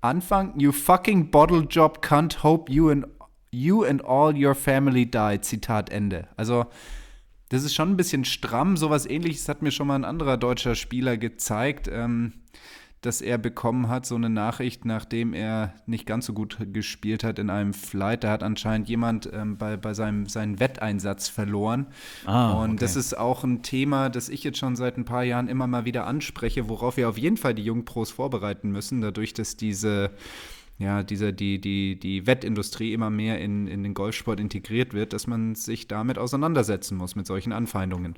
[0.00, 3.06] Anfang, you fucking bottle job can't hope you and,
[3.50, 5.42] you and all your family die.
[5.42, 6.26] Zitat Ende.
[6.38, 6.64] Also
[7.50, 8.78] das ist schon ein bisschen stramm.
[8.78, 11.86] Sowas ähnliches hat mir schon mal ein anderer deutscher Spieler gezeigt.
[11.92, 12.32] Ähm,
[13.02, 17.38] das er bekommen hat, so eine Nachricht, nachdem er nicht ganz so gut gespielt hat
[17.38, 18.24] in einem Flight.
[18.24, 21.86] Da hat anscheinend jemand ähm, bei, bei seinem seinen Wetteinsatz verloren.
[22.24, 22.78] Ah, und okay.
[22.80, 25.84] das ist auch ein Thema, das ich jetzt schon seit ein paar Jahren immer mal
[25.84, 30.10] wieder anspreche, worauf wir auf jeden Fall die Jungpros vorbereiten müssen, dadurch, dass diese
[30.78, 35.26] ja, diese, die, die, die Wettindustrie immer mehr in, in den Golfsport integriert wird, dass
[35.26, 38.14] man sich damit auseinandersetzen muss, mit solchen Anfeindungen.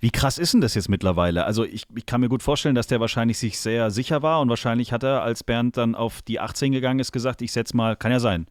[0.00, 1.44] Wie krass ist denn das jetzt mittlerweile?
[1.44, 4.48] Also ich, ich kann mir gut vorstellen, dass der wahrscheinlich sich sehr sicher war und
[4.48, 7.96] wahrscheinlich hat er, als Bernd dann auf die 18 gegangen ist, gesagt, ich setze mal,
[7.96, 8.46] kann ja sein,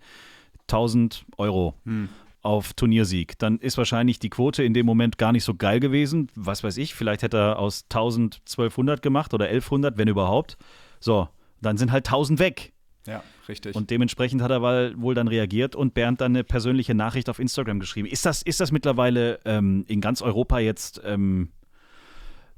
[0.68, 1.74] 1000 Euro.
[1.86, 2.10] Hm
[2.42, 3.38] auf Turniersieg.
[3.40, 6.30] Dann ist wahrscheinlich die Quote in dem Moment gar nicht so geil gewesen.
[6.36, 10.58] Was weiß ich, vielleicht hätte er aus 1000 1200 gemacht oder 1100, wenn überhaupt.
[11.00, 11.28] So,
[11.62, 12.74] dann sind halt 1000 weg.
[13.08, 13.76] Ja, richtig.
[13.76, 17.80] Und dementsprechend hat er wohl dann reagiert und Bernd dann eine persönliche Nachricht auf Instagram
[17.80, 18.08] geschrieben.
[18.08, 21.50] Ist das, ist das mittlerweile ähm, in ganz Europa jetzt ähm,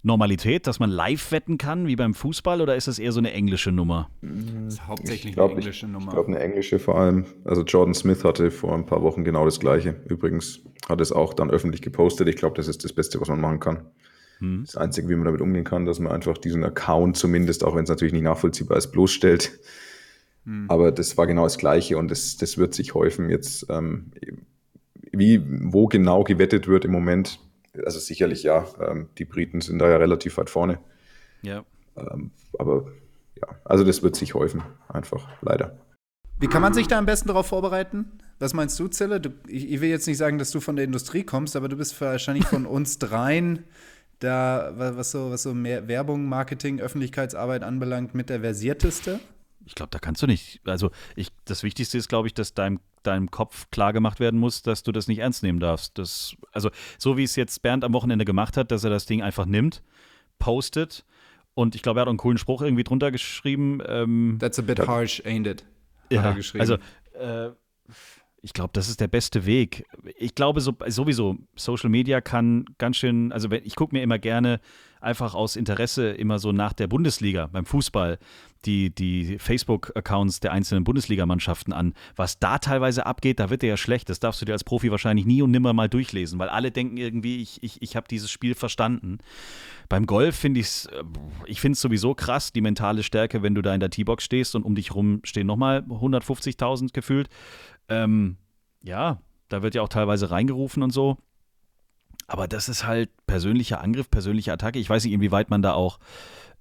[0.04, 3.34] Normalität, dass man live wetten kann, wie beim Fußball, oder ist das eher so eine
[3.34, 4.10] englische Nummer?
[4.22, 6.08] Das ist hauptsächlich glaub, eine englische Nummer.
[6.08, 7.26] Ich glaube, eine englische vor allem.
[7.46, 9.96] Also Jordan Smith hatte vor ein paar Wochen genau das Gleiche.
[10.08, 12.28] Übrigens hat es auch dann öffentlich gepostet.
[12.28, 13.86] Ich glaube, das ist das Beste, was man machen kann.
[14.40, 14.64] Hm.
[14.66, 17.84] Das Einzige, wie man damit umgehen kann, dass man einfach diesen Account zumindest, auch wenn
[17.84, 19.60] es natürlich nicht nachvollziehbar ist, bloßstellt
[20.46, 20.66] Mhm.
[20.70, 23.66] Aber das war genau das Gleiche und das, das wird sich häufen jetzt.
[23.70, 24.12] Ähm,
[25.12, 27.40] wie, wo genau gewettet wird im Moment,
[27.86, 30.80] also sicherlich ja, ähm, die Briten sind da ja relativ weit vorne.
[31.42, 31.64] Ja.
[31.98, 32.86] Ähm, aber
[33.36, 35.78] ja, also das wird sich häufen, einfach, leider.
[36.40, 38.20] Wie kann man sich da am besten darauf vorbereiten?
[38.40, 39.20] Was meinst du, Zille?
[39.20, 41.78] Du, ich, ich, will jetzt nicht sagen, dass du von der Industrie kommst, aber du
[41.78, 43.66] bist wahrscheinlich von uns dreien
[44.18, 49.20] da, was so, was so mehr Werbung, Marketing, Öffentlichkeitsarbeit anbelangt, mit der versierteste
[49.66, 50.62] ich glaube, da kannst du nicht.
[50.66, 54.62] Also ich, das Wichtigste ist, glaube ich, dass deinem, deinem Kopf klar gemacht werden muss,
[54.62, 55.98] dass du das nicht ernst nehmen darfst.
[55.98, 59.22] Das, also so wie es jetzt Bernd am Wochenende gemacht hat, dass er das Ding
[59.22, 59.84] einfach nimmt,
[60.40, 61.06] postet
[61.54, 63.82] und ich glaube, er hat auch einen coolen Spruch irgendwie drunter geschrieben.
[63.86, 65.66] Ähm, That's a bit harsh, ain't it?
[66.10, 66.76] Ja, also
[67.14, 67.52] äh,
[68.42, 69.86] ich glaube, das ist der beste Weg.
[70.18, 74.60] Ich glaube so, sowieso, Social Media kann ganz schön, also ich gucke mir immer gerne
[75.00, 78.20] einfach aus Interesse immer so nach der Bundesliga beim Fußball
[78.66, 81.94] die, die Facebook-Accounts der einzelnen Bundesligamannschaften an.
[82.16, 84.10] Was da teilweise abgeht, da wird dir ja schlecht.
[84.10, 86.98] Das darfst du dir als Profi wahrscheinlich nie und nimmer mal durchlesen, weil alle denken
[86.98, 89.18] irgendwie, ich, ich, ich habe dieses Spiel verstanden.
[89.90, 91.04] Beim Golf finde ich es, äh,
[91.48, 94.56] ich finde es sowieso krass, die mentale Stärke, wenn du da in der T-Box stehst
[94.56, 97.30] und um dich rum stehen nochmal 150.000 gefühlt.
[97.92, 98.38] Ähm,
[98.82, 101.18] ja, da wird ja auch teilweise reingerufen und so.
[102.28, 104.80] Aber das ist halt persönlicher Angriff, persönliche Attacke.
[104.80, 106.00] Ich weiß nicht, inwieweit man da auch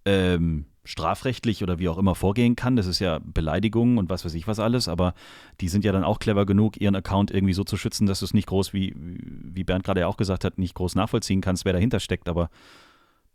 [0.05, 2.75] ähm, strafrechtlich oder wie auch immer vorgehen kann.
[2.75, 5.15] Das ist ja Beleidigung und was weiß ich was alles, aber
[5.61, 8.25] die sind ja dann auch clever genug, ihren Account irgendwie so zu schützen, dass du
[8.25, 11.65] es nicht groß, wie, wie Bernd gerade ja auch gesagt hat, nicht groß nachvollziehen kannst,
[11.65, 12.29] wer dahinter steckt.
[12.29, 12.51] Aber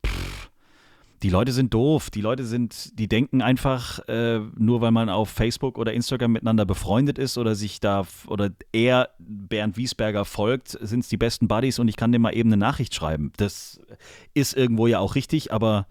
[0.06, 0.50] pff,
[1.26, 2.12] die Leute sind doof.
[2.12, 6.68] Die Leute sind, die denken einfach, äh, nur weil man auf Facebook oder Instagram miteinander
[6.68, 11.80] befreundet ist oder sich da oder er Bernd Wiesberger folgt, sind es die besten Buddies
[11.80, 13.32] und ich kann dem mal eben eine Nachricht schreiben.
[13.38, 13.82] Das
[14.36, 15.88] ist irgendwo ja auch richtig, aber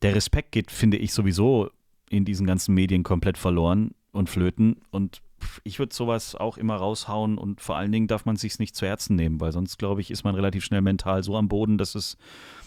[0.00, 1.68] der Respekt geht, finde ich, sowieso
[2.08, 4.80] in diesen ganzen Medien komplett verloren und flöten.
[4.90, 5.20] Und
[5.64, 8.76] ich würde sowas auch immer raushauen und vor allen Dingen darf man es sich nicht
[8.76, 11.78] zu Herzen nehmen, weil sonst, glaube ich, ist man relativ schnell mental so am Boden,
[11.78, 12.16] dass es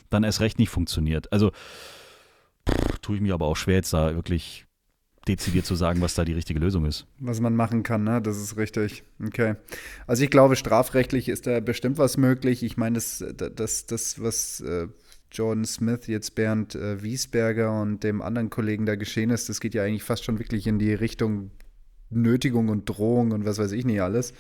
[0.10, 1.32] dann erst recht nicht funktioniert.
[1.32, 1.52] Also
[3.02, 4.66] tue ich mir aber auch schwer, jetzt da wirklich
[5.28, 7.06] dezidiert zu sagen, was da die richtige Lösung ist.
[7.20, 8.22] Was man machen kann, ne?
[8.22, 9.04] Das ist richtig.
[9.24, 9.56] Okay.
[10.06, 12.64] Also ich glaube, strafrechtlich ist da bestimmt was möglich.
[12.64, 14.88] Ich meine, das, das, das was äh,
[15.32, 19.74] Jordan Smith, jetzt Bernd äh, Wiesberger und dem anderen Kollegen da geschehen ist, das geht
[19.74, 21.52] ja eigentlich fast schon wirklich in die Richtung
[22.10, 24.34] Nötigung und Drohung und was weiß ich nicht alles.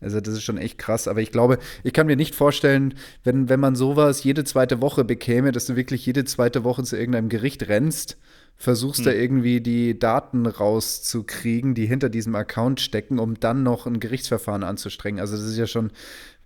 [0.00, 1.08] Also das ist schon echt krass.
[1.08, 5.04] Aber ich glaube, ich kann mir nicht vorstellen, wenn, wenn man sowas jede zweite Woche
[5.04, 8.16] bekäme, dass du wirklich jede zweite Woche zu irgendeinem Gericht rennst,
[8.56, 9.04] versuchst hm.
[9.06, 14.62] da irgendwie die Daten rauszukriegen, die hinter diesem Account stecken, um dann noch ein Gerichtsverfahren
[14.62, 15.20] anzustrengen.
[15.20, 15.90] Also das ist ja schon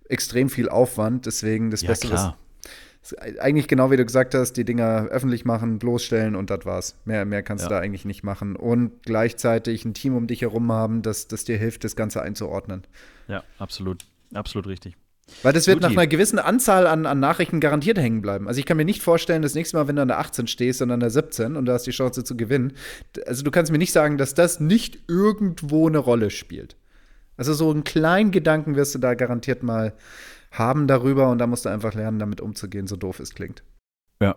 [0.09, 1.25] extrem viel Aufwand.
[1.25, 2.37] Deswegen das ja, Beste, klar
[3.39, 6.95] eigentlich genau wie du gesagt hast, die Dinger öffentlich machen, bloßstellen und das war's.
[7.05, 7.69] Mehr, mehr kannst ja.
[7.69, 8.55] du da eigentlich nicht machen.
[8.55, 12.83] Und gleichzeitig ein Team um dich herum haben, das, das dir hilft, das Ganze einzuordnen.
[13.27, 14.05] Ja, absolut.
[14.33, 14.95] Absolut richtig.
[15.41, 15.87] Weil das wird Guti.
[15.93, 18.47] nach einer gewissen Anzahl an, an Nachrichten garantiert hängen bleiben.
[18.47, 20.81] Also ich kann mir nicht vorstellen, das nächste Mal, wenn du an der 18 stehst
[20.81, 22.73] und an der 17 und du hast die Chance zu gewinnen,
[23.25, 26.75] also du kannst mir nicht sagen, dass das nicht irgendwo eine Rolle spielt.
[27.37, 29.93] Also so einen kleinen Gedanken wirst du da garantiert mal
[30.53, 33.63] haben darüber und da musst du einfach lernen, damit umzugehen, so doof es klingt.
[34.21, 34.35] Ja.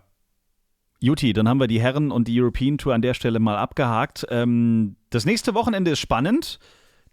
[0.99, 4.25] Juti, dann haben wir die Herren und die European Tour an der Stelle mal abgehakt.
[4.29, 6.59] Ähm, das nächste Wochenende ist spannend,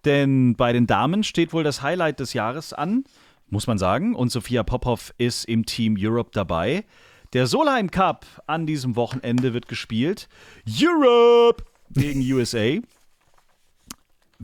[0.06, 3.04] denn bei den Damen steht wohl das Highlight des Jahres an,
[3.48, 4.14] muss man sagen.
[4.14, 6.84] Und Sophia Popov ist im Team Europe dabei.
[7.34, 10.28] Der Solheim Cup an diesem Wochenende wird gespielt.
[10.66, 12.78] Europe gegen USA.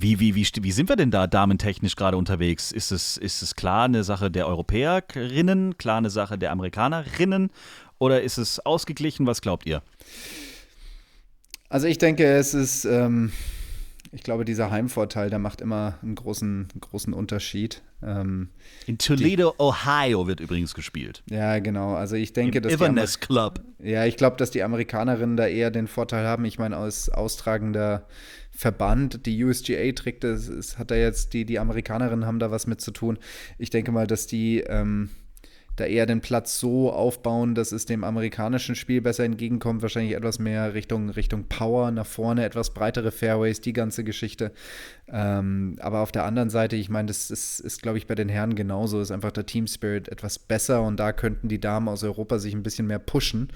[0.01, 2.73] Wie, wie, wie, wie sind wir denn da damentechnisch gerade unterwegs?
[2.73, 7.51] Ist es, ist es klar eine Sache der Europäerinnen, klar eine Sache der Amerikanerinnen
[7.99, 9.27] oder ist es ausgeglichen?
[9.27, 9.83] Was glaubt ihr?
[11.69, 13.31] Also ich denke, es ist, ähm,
[14.11, 17.83] ich glaube, dieser Heimvorteil, der macht immer einen großen, großen Unterschied.
[18.03, 18.49] Ähm,
[18.87, 21.23] In Toledo, die, Ohio wird übrigens gespielt.
[21.31, 21.95] Ja, genau.
[21.95, 23.61] Also ich denke, Im dass Inverness Club.
[23.79, 26.45] Ja, ich glaube, dass die Amerikanerinnen da eher den Vorteil haben.
[26.45, 28.07] Ich meine, aus austragender
[28.61, 32.67] Verband, die USGA trägt, das, das hat da jetzt, die, die Amerikanerinnen haben da was
[32.67, 33.19] mit zu tun.
[33.57, 35.09] Ich denke mal, dass die ähm,
[35.77, 39.81] da eher den Platz so aufbauen, dass es dem amerikanischen Spiel besser entgegenkommt.
[39.81, 44.53] Wahrscheinlich etwas mehr Richtung, Richtung Power nach vorne, etwas breitere Fairways, die ganze Geschichte.
[45.13, 48.29] Ähm, aber auf der anderen Seite, ich meine, das ist, ist glaube ich, bei den
[48.29, 52.05] Herren genauso, ist einfach der Team Spirit etwas besser und da könnten die Damen aus
[52.05, 53.49] Europa sich ein bisschen mehr pushen.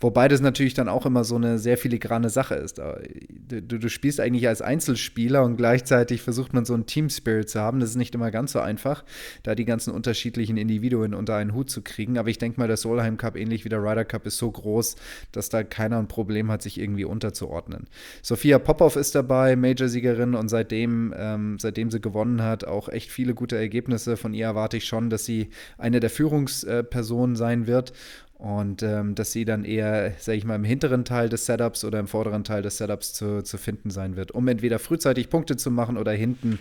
[0.00, 2.78] Wobei das natürlich dann auch immer so eine sehr filigrane Sache ist.
[2.78, 7.60] Du, du, spielst eigentlich als Einzelspieler und gleichzeitig versucht man so einen Team Spirit zu
[7.60, 7.80] haben.
[7.80, 9.04] Das ist nicht immer ganz so einfach,
[9.42, 12.16] da die ganzen unterschiedlichen Individuen unter einen Hut zu kriegen.
[12.16, 14.96] Aber ich denke mal, der Solheim Cup, ähnlich wie der Ryder Cup, ist so groß,
[15.32, 17.86] dass da keiner ein Problem hat, sich irgendwie unterzuordnen.
[18.22, 23.34] Sophia Popov ist dabei, Major-Siegerin und seitdem, ähm, seitdem sie gewonnen hat, auch echt viele
[23.34, 24.16] gute Ergebnisse.
[24.16, 27.92] Von ihr erwarte ich schon, dass sie eine der Führungspersonen sein wird
[28.34, 31.98] und ähm, dass sie dann eher, sage ich mal, im hinteren Teil des Setups oder
[31.98, 35.70] im vorderen Teil des Setups zu, zu finden sein wird, um entweder frühzeitig Punkte zu
[35.70, 36.58] machen oder hinten,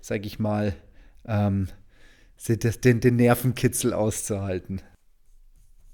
[0.00, 0.74] sage ich mal,
[1.26, 1.68] ähm,
[2.48, 4.80] den, den Nervenkitzel auszuhalten.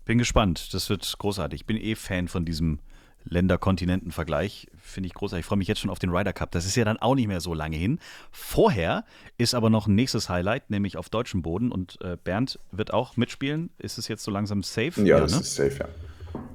[0.04, 0.74] Bin gespannt.
[0.74, 1.60] Das wird großartig.
[1.60, 2.80] Ich bin eh Fan von diesem
[3.24, 4.68] Länder-Kontinenten-Vergleich.
[4.80, 5.44] Finde ich großartig.
[5.44, 6.50] Ich freue mich jetzt schon auf den Ryder Cup.
[6.52, 7.98] Das ist ja dann auch nicht mehr so lange hin.
[8.30, 9.04] Vorher
[9.38, 11.72] ist aber noch ein nächstes Highlight, nämlich auf deutschem Boden.
[11.72, 13.70] Und äh, Bernd wird auch mitspielen.
[13.78, 15.00] Ist es jetzt so langsam safe?
[15.00, 15.40] Ja, ja das ne?
[15.40, 15.88] ist safe, ja.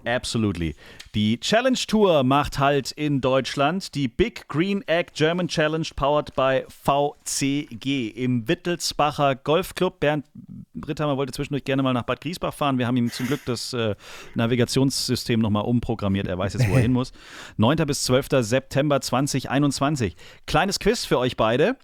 [0.06, 0.76] Absolutely.
[1.16, 3.94] Die Challenge Tour macht halt in Deutschland.
[3.96, 10.00] Die Big Green Egg German Challenge powered by VCG im Wittelsbacher Golfclub.
[10.00, 10.26] Bernd
[10.74, 12.78] Britthammer wollte zwischendurch gerne mal nach Bad Griesbach fahren.
[12.78, 13.96] Wir haben ihm zum Glück das äh,
[14.36, 16.28] Navigationssystem nochmal umprogrammiert.
[16.28, 17.12] Er weiß jetzt, wo er hin muss.
[17.58, 17.78] 9.
[17.88, 18.28] bis 12.
[18.42, 20.16] September 2021.
[20.46, 21.76] Kleines Quiz für euch beide.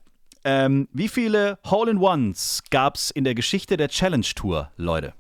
[0.46, 5.14] Ähm, wie viele Hole-in-Ones gab es in der Geschichte der Challenge Tour, Leute?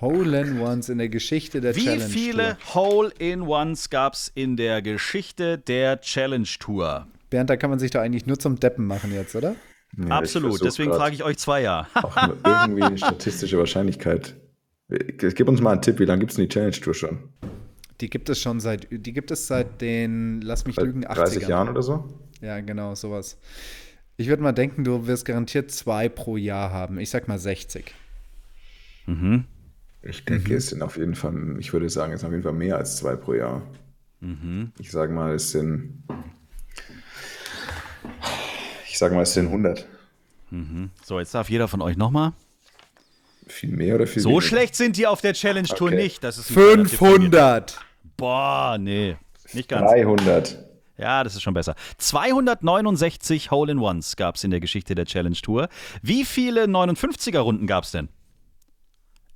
[0.00, 2.08] Hole-in-Ones in der Geschichte der Wie Challenge Tour.
[2.08, 7.06] Wie viele Hole-in-Ones gab es in der Geschichte der Challenge Tour?
[7.30, 9.56] Bernd, da kann man sich doch eigentlich nur zum Deppen machen jetzt, oder?
[9.96, 11.88] Nee, Absolut, deswegen frage ich euch zwei ja.
[11.94, 14.36] Auch irgendwie eine statistische Wahrscheinlichkeit.
[14.88, 17.18] Gib uns mal einen Tipp, wie lange gibt es denn die Challenge Tour schon?
[18.00, 21.16] Die gibt es schon seit, die gibt es seit den, lass mich seit lügen, 80
[21.16, 22.04] 30 Jahren oder so?
[22.40, 23.38] Ja, genau, sowas.
[24.16, 26.98] Ich würde mal denken, du wirst garantiert zwei pro Jahr haben.
[26.98, 27.92] Ich sag mal 60.
[29.06, 29.44] Mhm.
[30.02, 30.56] Ich denke, mhm.
[30.56, 32.96] es sind auf jeden Fall, ich würde sagen, es sind auf jeden Fall mehr als
[32.96, 33.62] zwei pro Jahr.
[34.20, 34.72] Mhm.
[34.78, 36.02] Ich sage mal, es sind,
[38.88, 39.86] ich sage mal, es sind 100.
[40.50, 40.90] Mhm.
[41.04, 42.32] So, jetzt darf jeder von euch nochmal.
[43.46, 44.46] Viel mehr oder viel So weniger?
[44.46, 45.96] schlecht sind die auf der Challenge Tour okay.
[45.96, 46.22] nicht.
[46.22, 47.78] Das ist 500.
[48.16, 49.16] Boah, nee,
[49.52, 49.90] nicht ganz.
[49.90, 50.64] 300.
[50.98, 51.76] Ja, das ist schon besser.
[51.98, 55.68] 269 Hole-in-Ones gab es in der Geschichte der Challenge Tour.
[56.02, 58.08] Wie viele 59er-Runden gab es denn?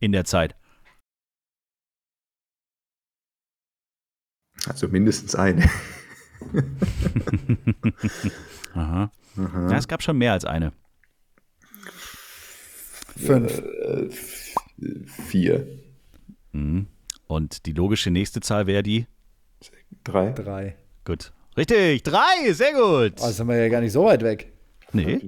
[0.02, 0.56] In der Zeit?
[4.66, 5.70] Also mindestens eine.
[8.74, 9.10] Aha.
[9.36, 10.72] Ja, es gab schon mehr als eine.
[13.16, 13.62] Fünf.
[15.06, 15.66] Vier.
[16.52, 19.06] Und die logische nächste Zahl wäre die?
[20.04, 20.32] Drei.
[20.32, 20.76] Drei.
[21.04, 21.32] Gut.
[21.56, 23.14] Richtig, drei, sehr gut.
[23.20, 24.52] Oh, sind wir ja gar nicht so weit weg.
[24.92, 25.20] Nee,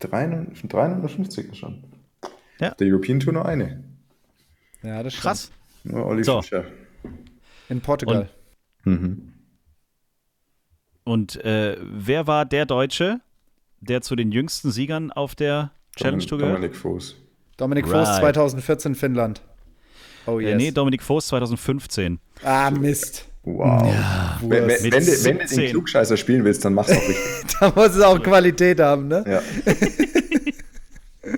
[0.00, 1.82] 300 350 schon.
[2.60, 2.70] Ja.
[2.70, 3.82] Auf Der European Tour nur eine.
[4.82, 5.22] Ja, das stimmt.
[5.22, 5.50] krass.
[5.84, 6.40] Nur Olli So.
[6.42, 6.64] Fischer.
[7.68, 8.28] In Portugal.
[11.04, 13.20] Und äh, wer war der Deutsche,
[13.80, 16.56] der zu den jüngsten Siegern auf der Challenge Tour gehört?
[16.56, 17.16] Dominik Fuß.
[17.56, 18.06] Dominik Right.
[18.06, 19.40] Voss 2014 Finnland.
[20.26, 20.56] Oh Äh, yes.
[20.56, 22.18] nee, Dominik Voß 2015.
[22.42, 23.28] ah, Mist.
[23.44, 23.82] Wow.
[24.42, 24.82] wenn, wenn, Wurst.
[24.82, 25.58] wenn, du, wenn du 17.
[25.58, 27.16] den Klugscheißer spielen willst, dann mach's auch richtig.
[27.60, 29.24] Da muss es auch Qualität haben, ne?
[29.26, 29.42] ja.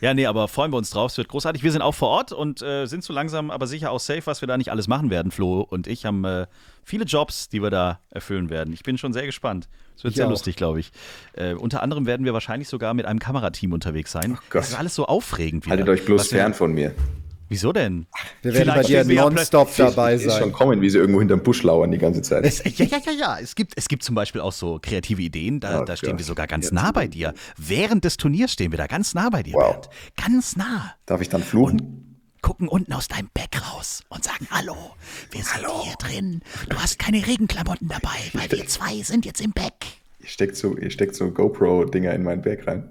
[0.00, 1.10] Ja, nee, aber freuen wir uns drauf.
[1.12, 1.62] Es wird großartig.
[1.62, 4.40] Wir sind auch vor Ort und äh, sind so langsam, aber sicher auch safe, was
[4.40, 5.30] wir da nicht alles machen werden.
[5.30, 6.46] Flo und ich haben äh,
[6.84, 8.72] viele Jobs, die wir da erfüllen werden.
[8.72, 9.68] Ich bin schon sehr gespannt.
[9.96, 10.30] Es wird Ich sehr auch.
[10.30, 10.90] lustig, glaube ich.
[11.34, 14.32] Äh, unter anderem werden wir wahrscheinlich sogar mit einem Kamerateam unterwegs sein.
[14.38, 14.62] Oh Gott.
[14.62, 15.66] das ist alles so aufregend.
[15.66, 15.72] Wieder.
[15.72, 16.94] Haltet euch bloß fern von mir.
[17.50, 18.06] Wieso denn?
[18.42, 20.52] Wir werden bei Vielleicht dir wir ja nonstop dabei Ist schon sein.
[20.52, 22.44] kommen, wie sie irgendwo hinterm Busch lauern die ganze Zeit.
[22.44, 23.38] Es, ja, ja, ja, ja.
[23.40, 26.24] Es gibt, es gibt zum Beispiel auch so kreative Ideen, da, Oh da stehen wir
[26.24, 27.34] sogar ganz Jetzt nah bei dir.
[27.56, 29.72] Während des Turniers stehen wir da ganz nah bei dir, Wow.
[29.72, 29.88] Bernd.
[30.16, 30.94] Ganz nah.
[31.06, 32.20] Darf ich dann fluchen?
[32.40, 34.76] Gucken unten aus deinem Back raus und sagen Hallo,
[35.32, 36.42] wir sind hier drin.
[36.68, 39.74] Du hast keine Regenklamotten dabei, weil wir zwei sind jetzt im Back.
[40.20, 42.88] Ihr steckt so, ihr steckt so GoPro-Dinger in meinen Berg rein.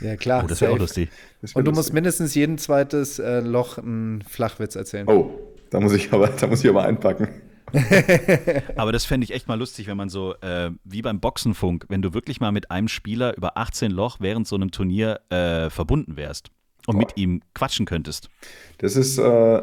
[0.00, 0.42] Ja, klar.
[0.44, 1.08] Oh, das wäre auch lustig.
[1.54, 5.08] Und du musst mindestens jeden zweites äh, Loch einen Flachwitz erzählen.
[5.08, 5.30] Oh,
[5.70, 7.28] da muss ich aber, da muss ich aber einpacken.
[8.76, 12.00] Aber das fände ich echt mal lustig, wenn man so, äh, wie beim Boxenfunk, wenn
[12.00, 16.16] du wirklich mal mit einem Spieler über 18 Loch während so einem Turnier äh, verbunden
[16.16, 16.50] wärst
[16.86, 18.30] und mit ihm quatschen könntest.
[18.78, 19.62] Das ist, äh,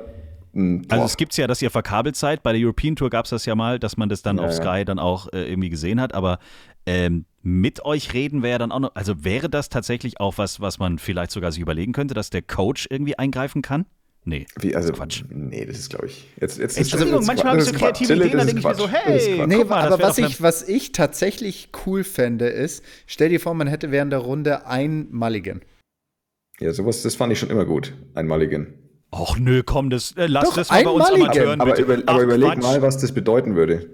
[0.56, 2.44] ein, Also boah, es gibt ja, dass ihr verkabelt seid.
[2.44, 4.52] Bei der European Tour gab es das ja mal, dass man das dann Ja, auf
[4.52, 4.56] ja.
[4.56, 6.14] Sky dann auch äh, irgendwie gesehen hat.
[6.14, 6.40] Aber
[6.86, 10.62] ähm, mit euch reden wäre ja dann auch noch, also wäre das tatsächlich auch was,
[10.62, 13.86] was man vielleicht sogar sich überlegen könnte, dass der Coach irgendwie eingreifen kann?
[14.24, 14.48] Nee.
[14.60, 15.24] wie, also, Quatsch.
[15.30, 18.26] Nee, das ist, glaube ich, jetzt, jetzt Entschuldigung, ist manchmal habe ich so kreative Quatsch.
[18.26, 19.46] Ideen, da denke ich mir so, hey.
[19.46, 23.54] Nee, guck mal, aber was ich, was ich tatsächlich cool fände, ist, stell dir vor,
[23.54, 25.62] man hätte während der Runde ein Mulligan.
[26.60, 28.74] Ja, sowas, das fand ich schon immer gut, einmaligen.
[29.12, 31.26] Och nö, komm, das, äh, lass Doch, das mal bei uns einmalige.
[31.44, 31.82] Amateuren Aber, bitte.
[31.84, 32.64] über, Ach, aber überleg Quatsch.
[32.64, 33.88] mal, was das bedeuten würde.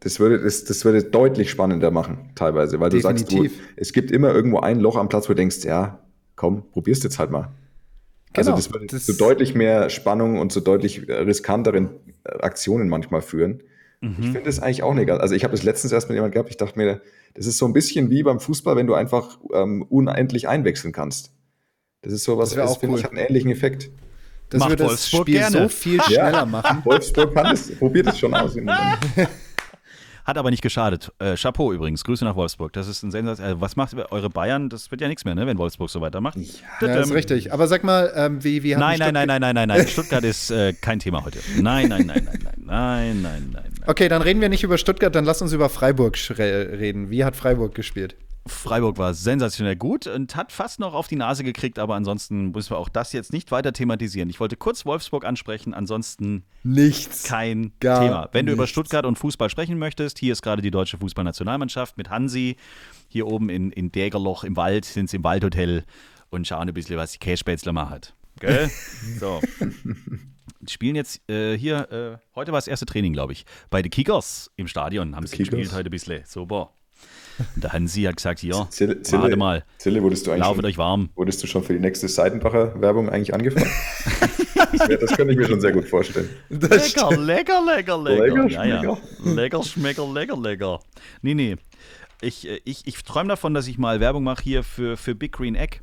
[0.00, 3.60] Das würde, das, das würde deutlich spannender machen, teilweise, weil du sagst, du, Definitiv.
[3.76, 5.98] es gibt immer irgendwo ein Loch am Platz, wo du denkst, ja,
[6.36, 7.50] komm, probierst jetzt halt mal.
[8.36, 11.88] Also Genau, das würde das- zu deutlich mehr Spannung und zu deutlich riskanteren
[12.24, 13.62] äh, Aktionen manchmal führen.
[14.00, 14.10] Mhm.
[14.20, 15.10] Ich finde das eigentlich auch nicht.
[15.10, 17.00] Also ich habe das letztens erst mit jemandem gehabt, ich dachte mir,
[17.34, 21.32] das ist so ein bisschen wie beim Fußball, wenn du einfach ähm, unendlich einwechseln kannst.
[22.02, 22.98] Das ist so was, Das das finde cool.
[23.00, 23.90] ich hat einen ähnlichen Effekt.
[24.50, 25.58] Das Macht würde das Wolfsburg Spiel gerne.
[25.62, 26.82] so viel schneller machen.
[26.84, 28.56] Wolfsburg kann das, probiert es schon aus.
[30.28, 31.10] Hat aber nicht geschadet.
[31.20, 32.74] Äh, Chapeau übrigens, Grüße nach Wolfsburg.
[32.74, 33.48] Das ist ein Sensation.
[33.48, 34.68] Äh, was macht eure Bayern?
[34.68, 36.36] Das wird ja nichts mehr, ne, wenn Wolfsburg so weitermacht.
[36.82, 37.50] Ja, ist richtig.
[37.50, 39.88] Aber sag mal, ähm, wie, wie haben Nein, nein, nein, nein, nein, nein, nein.
[39.88, 41.38] Stuttgart ist äh, kein Thema heute.
[41.58, 43.84] Nein, nein, nein, nein, nein, nein, nein, nein, nein.
[43.86, 47.08] Okay, dann reden wir nicht über Stuttgart, dann lass uns über Freiburg reden.
[47.08, 48.14] Wie hat Freiburg gespielt?
[48.48, 52.70] Freiburg war sensationell gut und hat fast noch auf die Nase gekriegt, aber ansonsten müssen
[52.70, 54.28] wir auch das jetzt nicht weiter thematisieren.
[54.30, 57.24] Ich wollte kurz Wolfsburg ansprechen, ansonsten Nichts.
[57.24, 58.28] kein Thema.
[58.32, 58.72] Wenn du über nichts.
[58.72, 62.56] Stuttgart und Fußball sprechen möchtest, hier ist gerade die deutsche Fußballnationalmannschaft mit Hansi.
[63.08, 65.84] Hier oben in, in Dägerloch im Wald sind sie im Waldhotel
[66.30, 68.14] und schauen ein bisschen, was die Kässpätzle macht.
[68.40, 68.70] Gell?
[69.18, 69.40] so.
[70.66, 74.50] Spielen jetzt äh, hier, äh, heute war das erste Training, glaube ich, bei den Kickers
[74.56, 75.16] im Stadion.
[75.16, 75.50] Haben sie Kickers?
[75.50, 76.22] gespielt heute ein bisschen.
[76.26, 76.72] Super.
[77.54, 80.64] Und der Hansi hat gesagt, hier, Zille, warte mal, Zille, wurdest du eigentlich laufet schon,
[80.66, 81.08] euch warm.
[81.14, 83.66] wurdest du schon für die nächste Seidenbacher Werbung eigentlich angefragt?
[84.72, 86.28] das, das könnte ich mir schon sehr gut vorstellen.
[86.48, 88.24] Lecker, lecker, lecker, lecker.
[88.26, 88.78] Lecker, ja, ja.
[88.80, 88.98] schmecker.
[89.24, 90.80] Lecker, schmecker, lecker, lecker.
[91.22, 91.56] Nee, nee.
[92.20, 95.32] Ich, äh, ich, ich träume davon, dass ich mal Werbung mache hier für, für Big
[95.32, 95.78] Green Egg.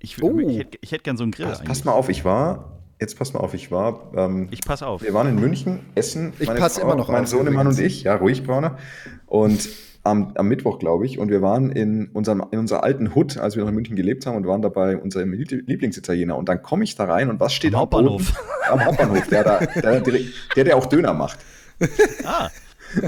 [0.00, 0.38] Ich, Oh.
[0.38, 3.32] ich, hätte, ich hätte gern so einen Grill Pass, mal auf, ich war, jetzt pass
[3.32, 5.02] mal auf, ich war, ähm, Ich pass auf.
[5.02, 8.42] wir waren in München, Essen, Ich pass immer noch mein Sohnemann und ich, ja, ruhig,
[8.44, 8.78] Brauner,
[9.26, 9.68] und
[10.04, 13.54] am, am Mittwoch, glaube ich, und wir waren in, unserem, in unserer alten Hut, als
[13.56, 16.84] wir noch in München gelebt haben und waren dabei unserem Liebl- Lieblingsitaliener und dann komme
[16.84, 17.80] ich da rein und was steht Am?
[17.80, 18.32] Hauptbahnhof.
[18.68, 20.20] Am Hauptbahnhof, der, da, der, der,
[20.56, 21.38] der, der auch Döner macht.
[22.24, 22.48] Ah,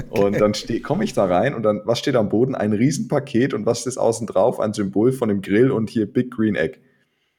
[0.09, 0.53] Und dann
[0.83, 2.55] komme ich da rein und dann, was steht am Boden?
[2.55, 4.59] Ein Riesenpaket und was ist außen drauf?
[4.59, 6.79] Ein Symbol von dem Grill und hier Big Green Egg.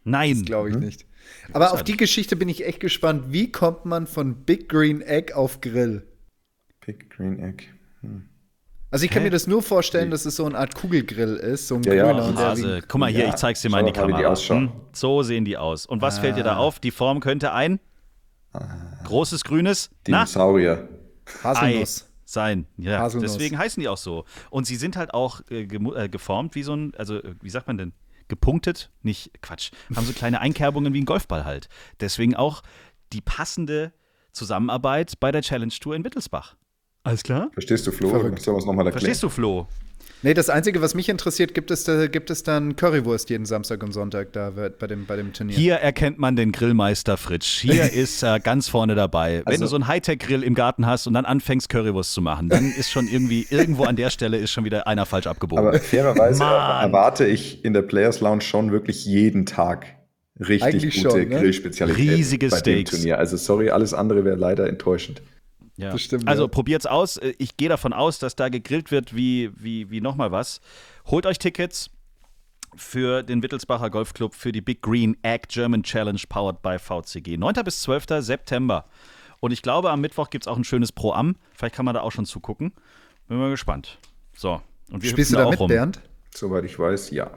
[0.04, 0.42] nein.
[0.44, 1.06] Glaube ich nicht.
[1.52, 3.24] Aber auf die Geschichte bin ich echt gespannt.
[3.32, 6.06] Wie kommt man von Big Green Egg auf Grill?
[6.84, 7.64] Big Green Egg.
[8.90, 9.26] Also ich kann Hä?
[9.26, 12.04] mir das nur vorstellen, dass es so eine Art Kugelgrill ist, so ein Ja, ja.
[12.12, 12.24] grüner.
[12.26, 13.98] und der Hase, wiegt- guck mal hier, Ja, ich zeig's dir mal in die die
[13.98, 14.28] Kamera.
[14.28, 14.68] ausschauen.
[14.68, 15.86] Hm, so sehen die aus.
[15.86, 16.54] Und was fällt dir Ah.
[16.54, 16.78] da auf?
[16.78, 17.80] Die Form könnte ein
[19.04, 19.90] großes grünes.
[20.08, 20.88] Na, Dinosaurier.
[21.42, 22.06] Haselnuss.
[22.24, 22.98] Sein, ja.
[23.00, 23.32] Haselnuss.
[23.32, 24.24] Deswegen heißen die auch so.
[24.50, 27.66] Und sie sind halt auch äh, äh, geformt wie so ein, also äh, wie sagt
[27.66, 27.92] man denn?
[28.28, 29.70] Gepunktet, nicht Quatsch.
[29.94, 31.68] Haben so kleine Einkerbungen wie ein Golfball halt.
[32.00, 32.62] Deswegen auch
[33.12, 33.92] die passende
[34.32, 36.56] Zusammenarbeit bei der Challenge Tour in Wittelsbach.
[37.06, 37.50] Alles klar?
[37.52, 38.08] Verstehst du, Flo?
[38.10, 38.40] Verrückt.
[38.42, 38.92] Sollen wir nochmal erklären?
[39.00, 39.68] Verstehst du, Flo?
[40.22, 43.82] Nee, das Einzige, was mich interessiert, gibt es, da, gibt es dann Currywurst jeden Samstag
[43.82, 45.54] und Sonntag da wird bei dem, bei dem Turnier?
[45.54, 47.60] Hier erkennt man den Grillmeister Fritsch.
[47.60, 49.42] Hier ist er ganz vorne dabei.
[49.44, 52.48] Wenn Also- du so einen Hightech-Grill im Garten hast und dann anfängst, Currywurst zu machen,
[52.48, 55.64] dann ist schon irgendwie, irgendwo an der Stelle ist schon wieder einer falsch abgebogen.
[55.64, 56.82] Aber fairerweise Mann.
[56.88, 59.86] erwarte ich in der Players Lounge schon wirklich jeden Tag
[60.40, 61.38] richtig Eigentlich gute schon, ne?
[61.40, 62.90] Grillspezialitäten Riesige bei Steaks.
[62.90, 63.18] dem Turnier.
[63.18, 65.22] Also sorry, alles andere wäre leider enttäuschend.
[65.76, 65.90] Ja.
[65.92, 66.48] Das stimmt, also ja.
[66.48, 67.16] probiert's aus.
[67.18, 70.60] Äh, Ich gehe davon aus, dass da gegrillt wird wie, wie, wie nochmal was.
[71.06, 71.90] Holt euch Tickets
[72.74, 77.36] für den Wittelsbacher Golfclub für die Big Green Egg German Challenge powered by VCG.
[77.36, 77.54] 9.
[77.64, 78.06] bis 12.
[78.20, 78.84] September.
[79.40, 81.36] Und ich glaube, am Mittwoch gibt es auch ein schönes Pro-Am.
[81.54, 82.72] Vielleicht kann man da auch schon zugucken.
[83.28, 83.98] Bin mal gespannt.
[84.34, 84.60] So.
[84.90, 85.68] Und wir Spielst du da mit, rum.
[85.68, 86.00] Bernd?
[86.34, 87.30] Soweit ich weiß, ja.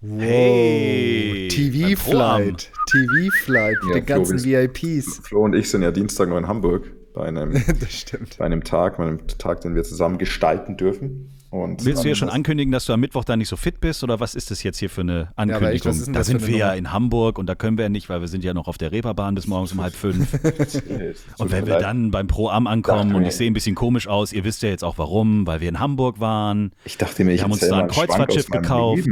[0.00, 2.56] Hey, beim Pro-Am.
[2.56, 2.72] TV-Flight.
[2.90, 5.20] TV-Flight mit Ja, den ganzen Flo, VIPs.
[5.24, 8.36] Flo und ich sind ja Dienstag noch in Hamburg bei einem, Das stimmt.
[8.38, 11.30] bei einem Tag, bei einem Tag, den wir zusammen gestalten dürfen.
[11.50, 13.80] Und Willst du hier dann- schon ankündigen, dass du am Mittwoch da nicht so fit
[13.80, 15.92] bist oder was ist das jetzt hier für eine echt, Ankündigung?
[15.92, 18.20] ist denn da sind wir ja in Hamburg und da können wir ja nicht, weil
[18.20, 20.32] wir sind ja noch auf der Reeperbahn bis morgens um halb fünf.
[21.38, 24.32] Und wenn wir dann beim Pro-Am ankommen Ach, und ich sehe ein bisschen komisch aus,
[24.32, 26.72] ihr wisst ja jetzt auch warum, weil wir in Hamburg waren.
[26.84, 29.06] Ich dachte mir, ich Wir haben uns da ein Kreuzfahrtschiff gekauft.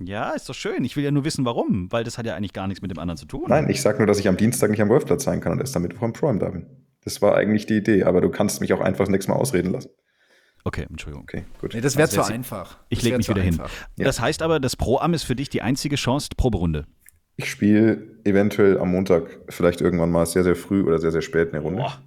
[0.00, 0.84] Ja, ist doch schön.
[0.84, 2.98] Ich will ja nur wissen, warum, weil das hat ja eigentlich gar nichts mit dem
[3.00, 3.46] anderen zu tun.
[3.48, 5.74] Nein, ich sag nur, dass ich am Dienstag nicht am Golfplatz sein kann und erst
[5.76, 6.66] am Mittwoch am Prime da bin.
[7.04, 9.72] Das war eigentlich die Idee, aber du kannst mich auch einfach das nächste Mal ausreden
[9.72, 9.90] lassen.
[10.64, 11.24] Okay, Entschuldigung.
[11.24, 11.74] Okay, gut.
[11.74, 12.78] Nee, das wäre Also zu einfach.
[12.88, 13.54] Ich lege mich wieder hin.
[13.54, 13.70] einfach.
[13.96, 14.04] Ja.
[14.04, 16.86] Das heißt aber, das Pro-Am ist für dich die einzige Chance, Proberunde.
[17.36, 21.52] Ich spiele eventuell am Montag vielleicht irgendwann mal sehr, sehr früh oder sehr, sehr spät
[21.52, 21.80] eine Runde.
[21.82, 22.00] Boah.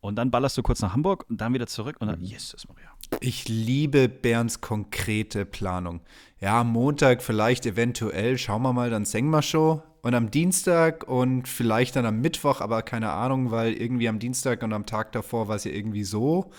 [0.00, 2.24] Und dann ballerst du kurz nach Hamburg und dann wieder zurück und dann, Mhm.
[2.24, 2.90] Jesus Maria.
[3.20, 6.00] Ich liebe Bernds konkrete Planung.
[6.40, 9.80] Ja, am Montag vielleicht eventuell, schauen wir mal, dann Sengma-Show.
[10.04, 14.64] Und am Dienstag und vielleicht dann am Mittwoch, aber keine Ahnung, weil irgendwie am Dienstag
[14.64, 16.50] und am Tag davor war es ja irgendwie so.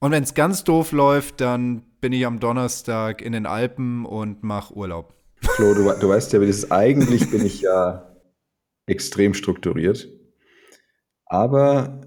[0.00, 4.42] Und wenn es ganz doof läuft, dann bin ich am Donnerstag in den Alpen und
[4.42, 5.14] mache Urlaub.
[5.40, 6.72] Flo, du, du weißt ja, wie das ist.
[6.72, 8.14] Eigentlich bin ich ja
[8.86, 10.08] extrem strukturiert.
[11.24, 12.02] Aber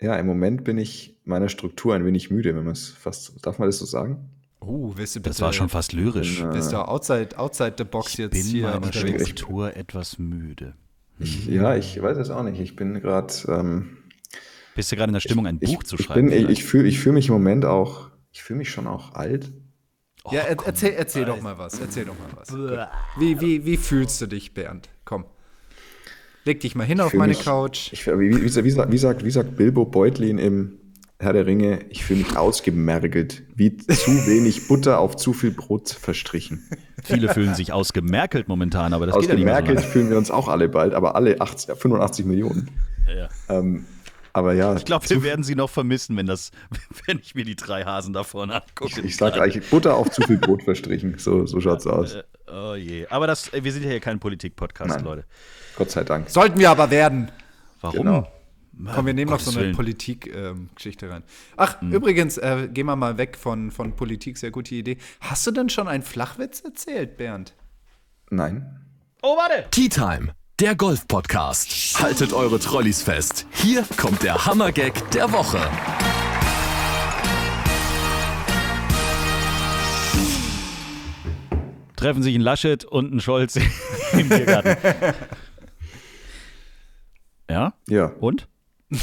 [0.00, 3.58] ja, im Moment bin ich meiner Struktur ein wenig müde, wenn man es fast, darf
[3.58, 4.30] man das so sagen?
[4.66, 6.42] Willst du bitte, Das war schon fast lyrisch.
[6.52, 8.92] Bist du outside, outside the box jetzt Bin hier meiner?
[8.92, 10.74] Struktur etwas müde.
[11.18, 12.60] Ich, ja, ich weiß es auch nicht.
[12.60, 13.32] Ich bin gerade.
[13.48, 13.98] Ähm,
[14.74, 16.28] Bist du gerade in der Stimmung, ein ich, Buch zu ich schreiben?
[16.30, 18.10] Bin, ich ich fühle ich fühl mich im Moment auch.
[18.32, 19.52] Ich fühle mich schon auch alt.
[20.30, 20.66] Ja, er, Oh, komm.
[20.68, 21.78] erzähl, erzähl doch mal was.
[21.78, 22.52] Erzähl doch mal was.
[23.20, 24.88] Wie, wie, wie fühlst du dich, Bernd?
[25.04, 25.26] Komm.
[26.46, 27.92] Leg dich mal hin auf meine mich- Couch.
[27.92, 30.78] Ich, wie, wie, wie, sagt- wie, sagt, wie sagt Bilbo Beutlin im
[31.24, 31.80] Herr der Ringe?
[31.88, 33.42] Ich fühle mich ausgemergelt.
[33.54, 36.68] Wie zu wenig Butter auf zu viel Brot verstrichen.
[37.02, 40.30] Viele fühlen sich ausgemerkelt momentan, aber das geht ja nicht so Ausgemerkelt fühlen wir uns
[40.30, 42.70] auch alle bald, aber alle 80, 85 Millionen.
[43.08, 43.28] Ja.
[43.48, 43.84] Ähm,
[44.32, 46.50] aber ja, Ich glaube, wir werden sie noch vermissen, wenn, das,
[47.06, 49.00] wenn ich mir die drei Hasen da vorne angucke.
[49.00, 51.16] ich sage eigentlich Butter auf zu viel Brot verstrichen.
[51.18, 52.14] So, so schaut's aus.
[52.14, 53.06] Äh, Oh je.
[53.08, 55.00] Aber das, wir sind ja hier kein Politik-Podcast.
[55.00, 55.24] Leute.
[55.76, 56.30] Gott sei Dank.
[56.30, 57.30] Sollten wir aber werden.
[57.80, 57.98] Warum?
[57.98, 58.28] Genau.
[58.94, 59.72] Komm, wir nehmen noch so eine.
[59.72, 61.22] Politik-Geschichte rein.
[61.56, 64.36] Ach, übrigens, äh, gehen wir mal weg von, von Politik.
[64.36, 64.98] Sehr gute Idee.
[65.20, 67.54] Hast du denn schon einen Flachwitz erzählt, Bernd?
[68.30, 68.80] Nein.
[69.22, 69.68] Oh, warte!
[69.70, 72.00] Tea Time, der Golf-Podcast.
[72.02, 73.46] Haltet eure Trolleys fest.
[73.52, 75.60] Hier kommt der Hammergag der Woche.
[81.96, 83.56] Treffen sich ein Laschet und ein Scholz
[84.12, 84.76] im Biergarten.
[87.48, 87.72] ja?
[87.88, 88.06] Ja.
[88.20, 88.48] Und?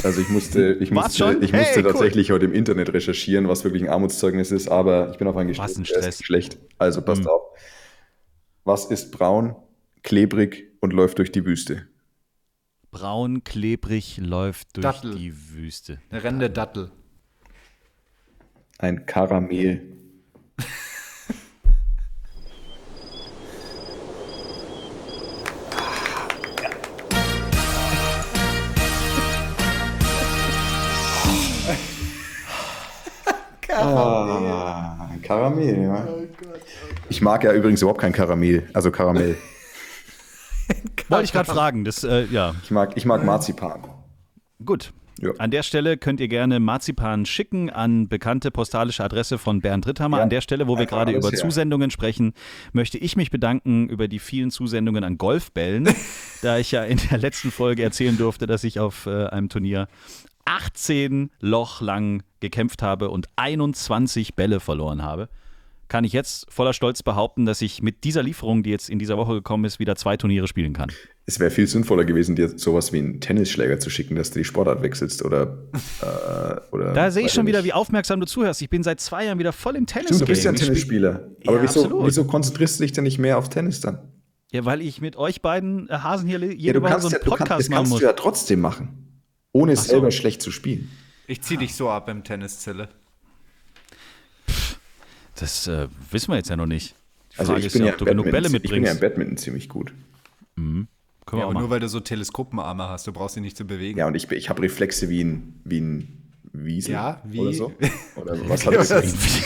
[0.03, 1.43] Also ich musste, ich War's musste, schon?
[1.43, 1.91] ich Hey, musste cool.
[1.91, 5.49] tatsächlich heute im Internet recherchieren, was wirklich ein Armutszeugnis ist, aber ich bin auf einen
[5.49, 6.23] gestoßen, der ist Stress.
[6.23, 6.57] Schlecht.
[6.77, 7.41] Also passt auf.
[8.63, 9.55] Was ist braun,
[10.03, 11.87] klebrig und läuft durch die Wüste?
[12.91, 15.15] Braun, klebrig, läuft durch Dattel.
[15.15, 15.99] die Wüste.
[16.09, 16.91] Eine Rende Dattel.
[18.77, 19.81] Ein Karamell.
[35.31, 36.07] Karamell, ja.
[37.07, 39.37] Ich mag ja übrigens überhaupt kein Karamell, also Karamell.
[41.07, 41.85] Wollte ich gerade fragen.
[41.85, 43.81] Das, äh, ja, Ich mag, ich mag Marzipan.
[44.65, 44.91] gut.
[45.21, 45.29] Ja.
[45.37, 50.17] An der Stelle könnt ihr gerne Marzipan schicken an bekannte postalische Adresse von Bernd Ritthammer.
[50.17, 51.37] Ja, An der Stelle, wo wir gerade über her.
[51.37, 52.33] Zusendungen sprechen,
[52.73, 55.87] möchte ich mich bedanken über die vielen Zusendungen an Golfbällen,
[56.41, 59.87] da ich ja in der letzten Folge erzählen durfte, dass ich auf äh, einem Turnier
[60.51, 65.29] 18 Loch lang gekämpft habe und 21 Bälle verloren habe,
[65.87, 69.17] kann ich jetzt voller Stolz behaupten, dass ich mit dieser Lieferung, die jetzt in dieser
[69.17, 70.89] Woche gekommen ist, wieder zwei Turniere spielen kann.
[71.25, 74.45] Es wäre viel sinnvoller gewesen, dir sowas wie einen Tennisschläger zu schicken, dass du die
[74.45, 75.57] Sportart wechselst oder.
[76.01, 78.61] Äh, oder Da sehe ich schon wieder, wie aufmerksam du zuhörst.
[78.61, 80.07] Ich bin seit zwei Jahren wieder voll im Tennis.
[80.07, 81.27] Stimmt, du bist ja ein Tennisspieler.
[81.45, 82.07] Aber Ja, wieso, absolut.
[82.07, 83.99] wieso konzentrierst du dich denn nicht mehr auf Tennis dann?
[84.53, 87.19] Ja, weil ich mit euch beiden äh, Hasen hier jede Ja, Woche so einen ja,
[87.19, 87.99] du Podcast das machen kannst muss.
[87.99, 89.10] du ja trotzdem machen.
[89.53, 89.83] Ohne so.
[89.83, 90.89] selber schlecht zu spielen.
[91.27, 92.89] Ich zieh dich so ab im Tenniszelle.
[95.35, 96.95] Das äh, wissen wir jetzt ja noch nicht.
[97.33, 98.71] Die Also Frage ich ist bin, ja, ja ob du im genug Bälle Badminton- ich
[98.71, 99.01] bin ja im mitbringst.
[99.01, 99.93] Badminton ziemlich gut.
[100.55, 100.87] Können
[101.31, 101.61] wir Ja, aber machen.
[101.63, 103.97] nur weil du so Teleskopenarme hast, du brauchst dich nicht zu bewegen.
[103.99, 106.23] Ja, und ich, ich habe Reflexe wie ein, wie ein
[106.53, 107.73] Wiesel Ja, wie- oder so.
[108.15, 108.91] Oder was hat das?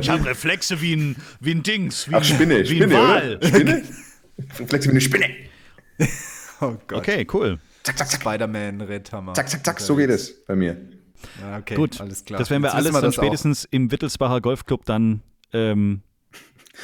[0.00, 3.08] Ich habe Reflexe wie ein, wie ein Dings, wie ach, Spinne, ein, wie Spinne, ein
[3.08, 3.40] Wal.
[3.42, 3.82] Spinne?
[4.58, 5.26] Reflexe wie eine Spinne.
[6.62, 6.98] Oh Gott.
[6.98, 7.58] Okay, cool.
[7.82, 9.34] Zack, zack, zack, Spider-Man-Retthammer.
[9.34, 10.76] zack, zack, zack, so geht es bei mir.
[11.40, 12.38] Ja, okay, Gut, alles klar.
[12.38, 13.22] das werden wir Jetzt alles wir dann das auch.
[13.22, 15.22] spätestens im Wittelsbacher Golfclub dann,
[15.52, 16.02] ähm,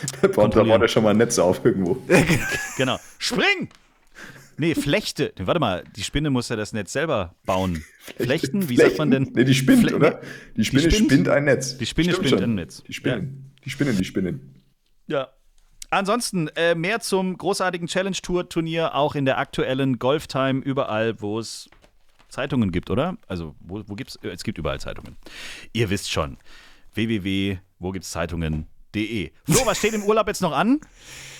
[0.21, 1.97] Da baut er schon mal ein Netz auf irgendwo.
[2.77, 2.99] genau.
[3.19, 3.69] Spring!
[4.59, 5.33] Nee, Flechte.
[5.39, 7.85] Nee, warte mal, die Spinne muss ja das Netz selber bauen.
[8.17, 9.31] Flechten, wie sagt man denn?
[9.35, 10.21] Nee, die spinnt, Fle- oder?
[10.57, 11.11] Die Spinne spinnt?
[11.13, 11.77] spinnt ein Netz.
[11.77, 12.51] Die Spinne Stimmt spinnt schon.
[12.51, 12.83] ein Netz.
[12.83, 13.55] Die Spinnen.
[13.65, 14.63] Die Spinnen, die Spinnen.
[15.09, 15.29] Ja.
[15.91, 21.21] Ansonsten äh, mehr zum großartigen Challenge Tour Turnier auch in der aktuellen Golf Time überall,
[21.21, 21.69] wo es
[22.29, 23.17] Zeitungen gibt, oder?
[23.29, 24.17] Also wo, wo gibt's?
[24.23, 25.17] äh, Es gibt überall Zeitungen.
[25.73, 26.39] Ihr wisst schon.
[26.95, 27.59] www.
[27.79, 29.31] Wo gibt's Zeitungen.de.
[29.45, 30.81] Flo, was steht im Urlaub jetzt noch an?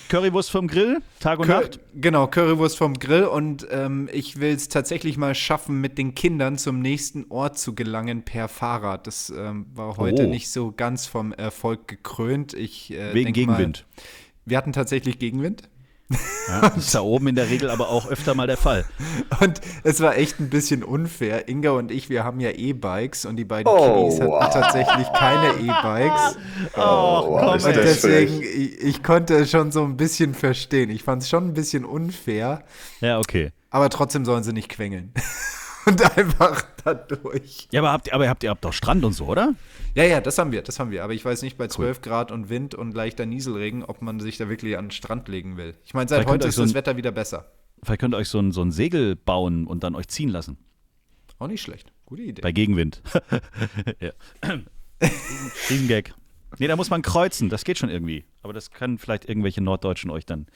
[0.09, 1.79] Currywurst vom Grill, Tag und Cur Nacht.
[1.93, 6.57] genau, Currywurst vom Grill und ähm, ich will es tatsächlich mal schaffen, mit den Kindern
[6.57, 9.05] zum nächsten Ort zu gelangen per Fahrrad.
[9.05, 10.29] Das ähm, war heute Oh.
[10.29, 12.53] nicht so ganz vom Erfolg gekrönt.
[12.53, 13.85] Ich, äh, Wegen denk mal, Gegenwind.
[14.47, 15.69] Wir hatten tatsächlich Gegenwind.
[16.47, 18.85] Ja, das ist da oben in der Regel aber auch öfter mal der Fall.
[19.41, 21.49] Und es war echt ein bisschen unfair.
[21.49, 25.49] Inga und ich, wir haben ja E-Bikes und die beiden Oh, Kiddies hatten tatsächlich keine
[25.59, 26.37] E-Bikes.
[26.77, 30.89] Oh, komm, ist Und deswegen, ich, ich konnte es schon so ein bisschen verstehen.
[30.89, 32.63] Ich fand es schon ein bisschen unfair,
[33.01, 33.51] Ja, okay.
[33.69, 35.11] aber trotzdem sollen sie nicht quengeln.
[35.87, 37.67] und einfach dadurch.
[37.71, 39.53] Ja, aber habt ihr, aber habt ihr habt doch Strand und so, oder?
[39.95, 41.03] Ja, ja, das haben wir, das haben wir.
[41.03, 44.37] Aber ich weiß nicht, bei 12 Grad und Wind und leichter Nieselregen, ob man sich
[44.37, 45.75] da wirklich an den Strand legen will.
[45.85, 47.51] Ich meine, seit Vielleicht heute ist so das ein- Wetter wieder besser.
[47.83, 50.57] Vielleicht könnt ihr euch so ein, so ein Segel bauen und dann euch ziehen lassen.
[51.39, 51.91] Auch nicht schlecht.
[52.05, 52.41] Gute Idee.
[52.41, 53.01] Bei Gegenwind.
[53.99, 54.11] ja.
[55.69, 56.13] Riesengag.
[56.59, 57.49] Nee, da muss man kreuzen.
[57.49, 58.25] Das geht schon irgendwie.
[58.41, 60.47] Aber das können vielleicht irgendwelche Norddeutschen euch dann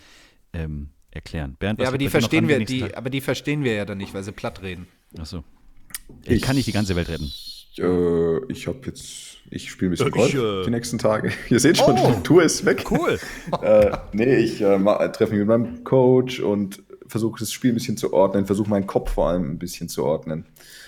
[0.53, 1.55] ähm, erklären.
[1.59, 4.23] Bernd, ja, aber die verstehen wir, die, aber die verstehen wir ja dann nicht, weil
[4.23, 4.87] sie platt reden.
[5.17, 5.43] Achso.
[6.25, 7.31] Ich kann nicht die ganze Welt retten.
[7.77, 11.31] Äh, ich habe jetzt, ich spiele ein bisschen Ich, Golf äh, die nächsten Tage.
[11.49, 12.13] Ihr seht schon, Oh.
[12.15, 12.85] die Tour ist weg.
[12.89, 13.17] Cool.
[13.61, 17.75] äh, nee, ich äh, ma- treffe mich mit meinem Coach und versuche das Spiel ein
[17.75, 20.45] bisschen zu ordnen, versuche meinen Kopf vor allem ein bisschen zu ordnen.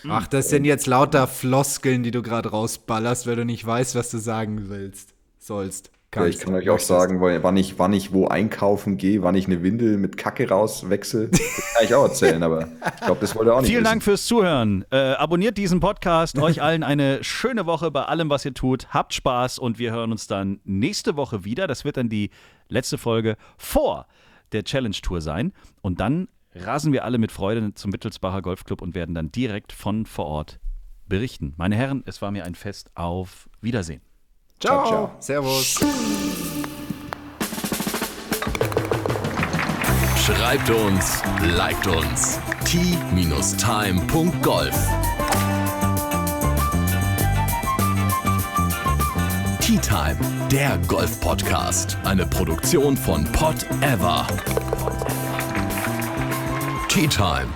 [0.07, 4.09] Ach, das sind jetzt lauter Floskeln, die du gerade rausballerst, weil du nicht weißt, was
[4.11, 5.89] du sagen willst, sollst.
[6.15, 9.47] Ja, ich kann euch auch sagen, wann, ich, wann ich wo einkaufen gehe, wann ich
[9.47, 11.29] eine Windel mit Kacke rauswechsel.
[11.29, 13.91] Das kann ich auch erzählen, aber ich glaube, das wollt ihr auch nicht Vielen wissen.
[13.91, 14.85] Dank fürs Zuhören.
[14.91, 16.37] Äh, abonniert diesen Podcast.
[16.39, 18.87] Euch allen eine schöne Woche bei allem, was ihr tut.
[18.89, 21.67] Habt Spaß und wir hören uns dann nächste Woche wieder.
[21.67, 22.29] Das wird dann die
[22.69, 24.07] letzte Folge vor
[24.51, 25.53] der Challenge Tour sein.
[25.81, 30.05] Und dann rasen wir alle mit Freude zum Wittelsbacher Golfclub und werden dann direkt von
[30.05, 30.59] vor Ort
[31.07, 31.53] berichten.
[31.57, 32.91] Meine Herren, es war mir ein Fest.
[32.95, 34.01] Auf Wiedersehen.
[34.59, 35.15] Ciao, Ciao, ciao.
[35.19, 35.79] Servus.
[40.25, 41.21] Schreibt uns,
[41.57, 42.39] liked uns.
[42.65, 43.53] t-time.golf
[49.59, 50.17] Tea Time,
[50.51, 51.97] der Golf-Podcast.
[52.03, 54.27] Eine Produktion von Pot Ever.
[56.89, 57.47] Tea Time.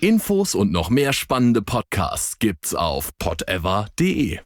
[0.00, 4.40] Infos und noch mehr spannende Podcasts gibt's auf potever.de.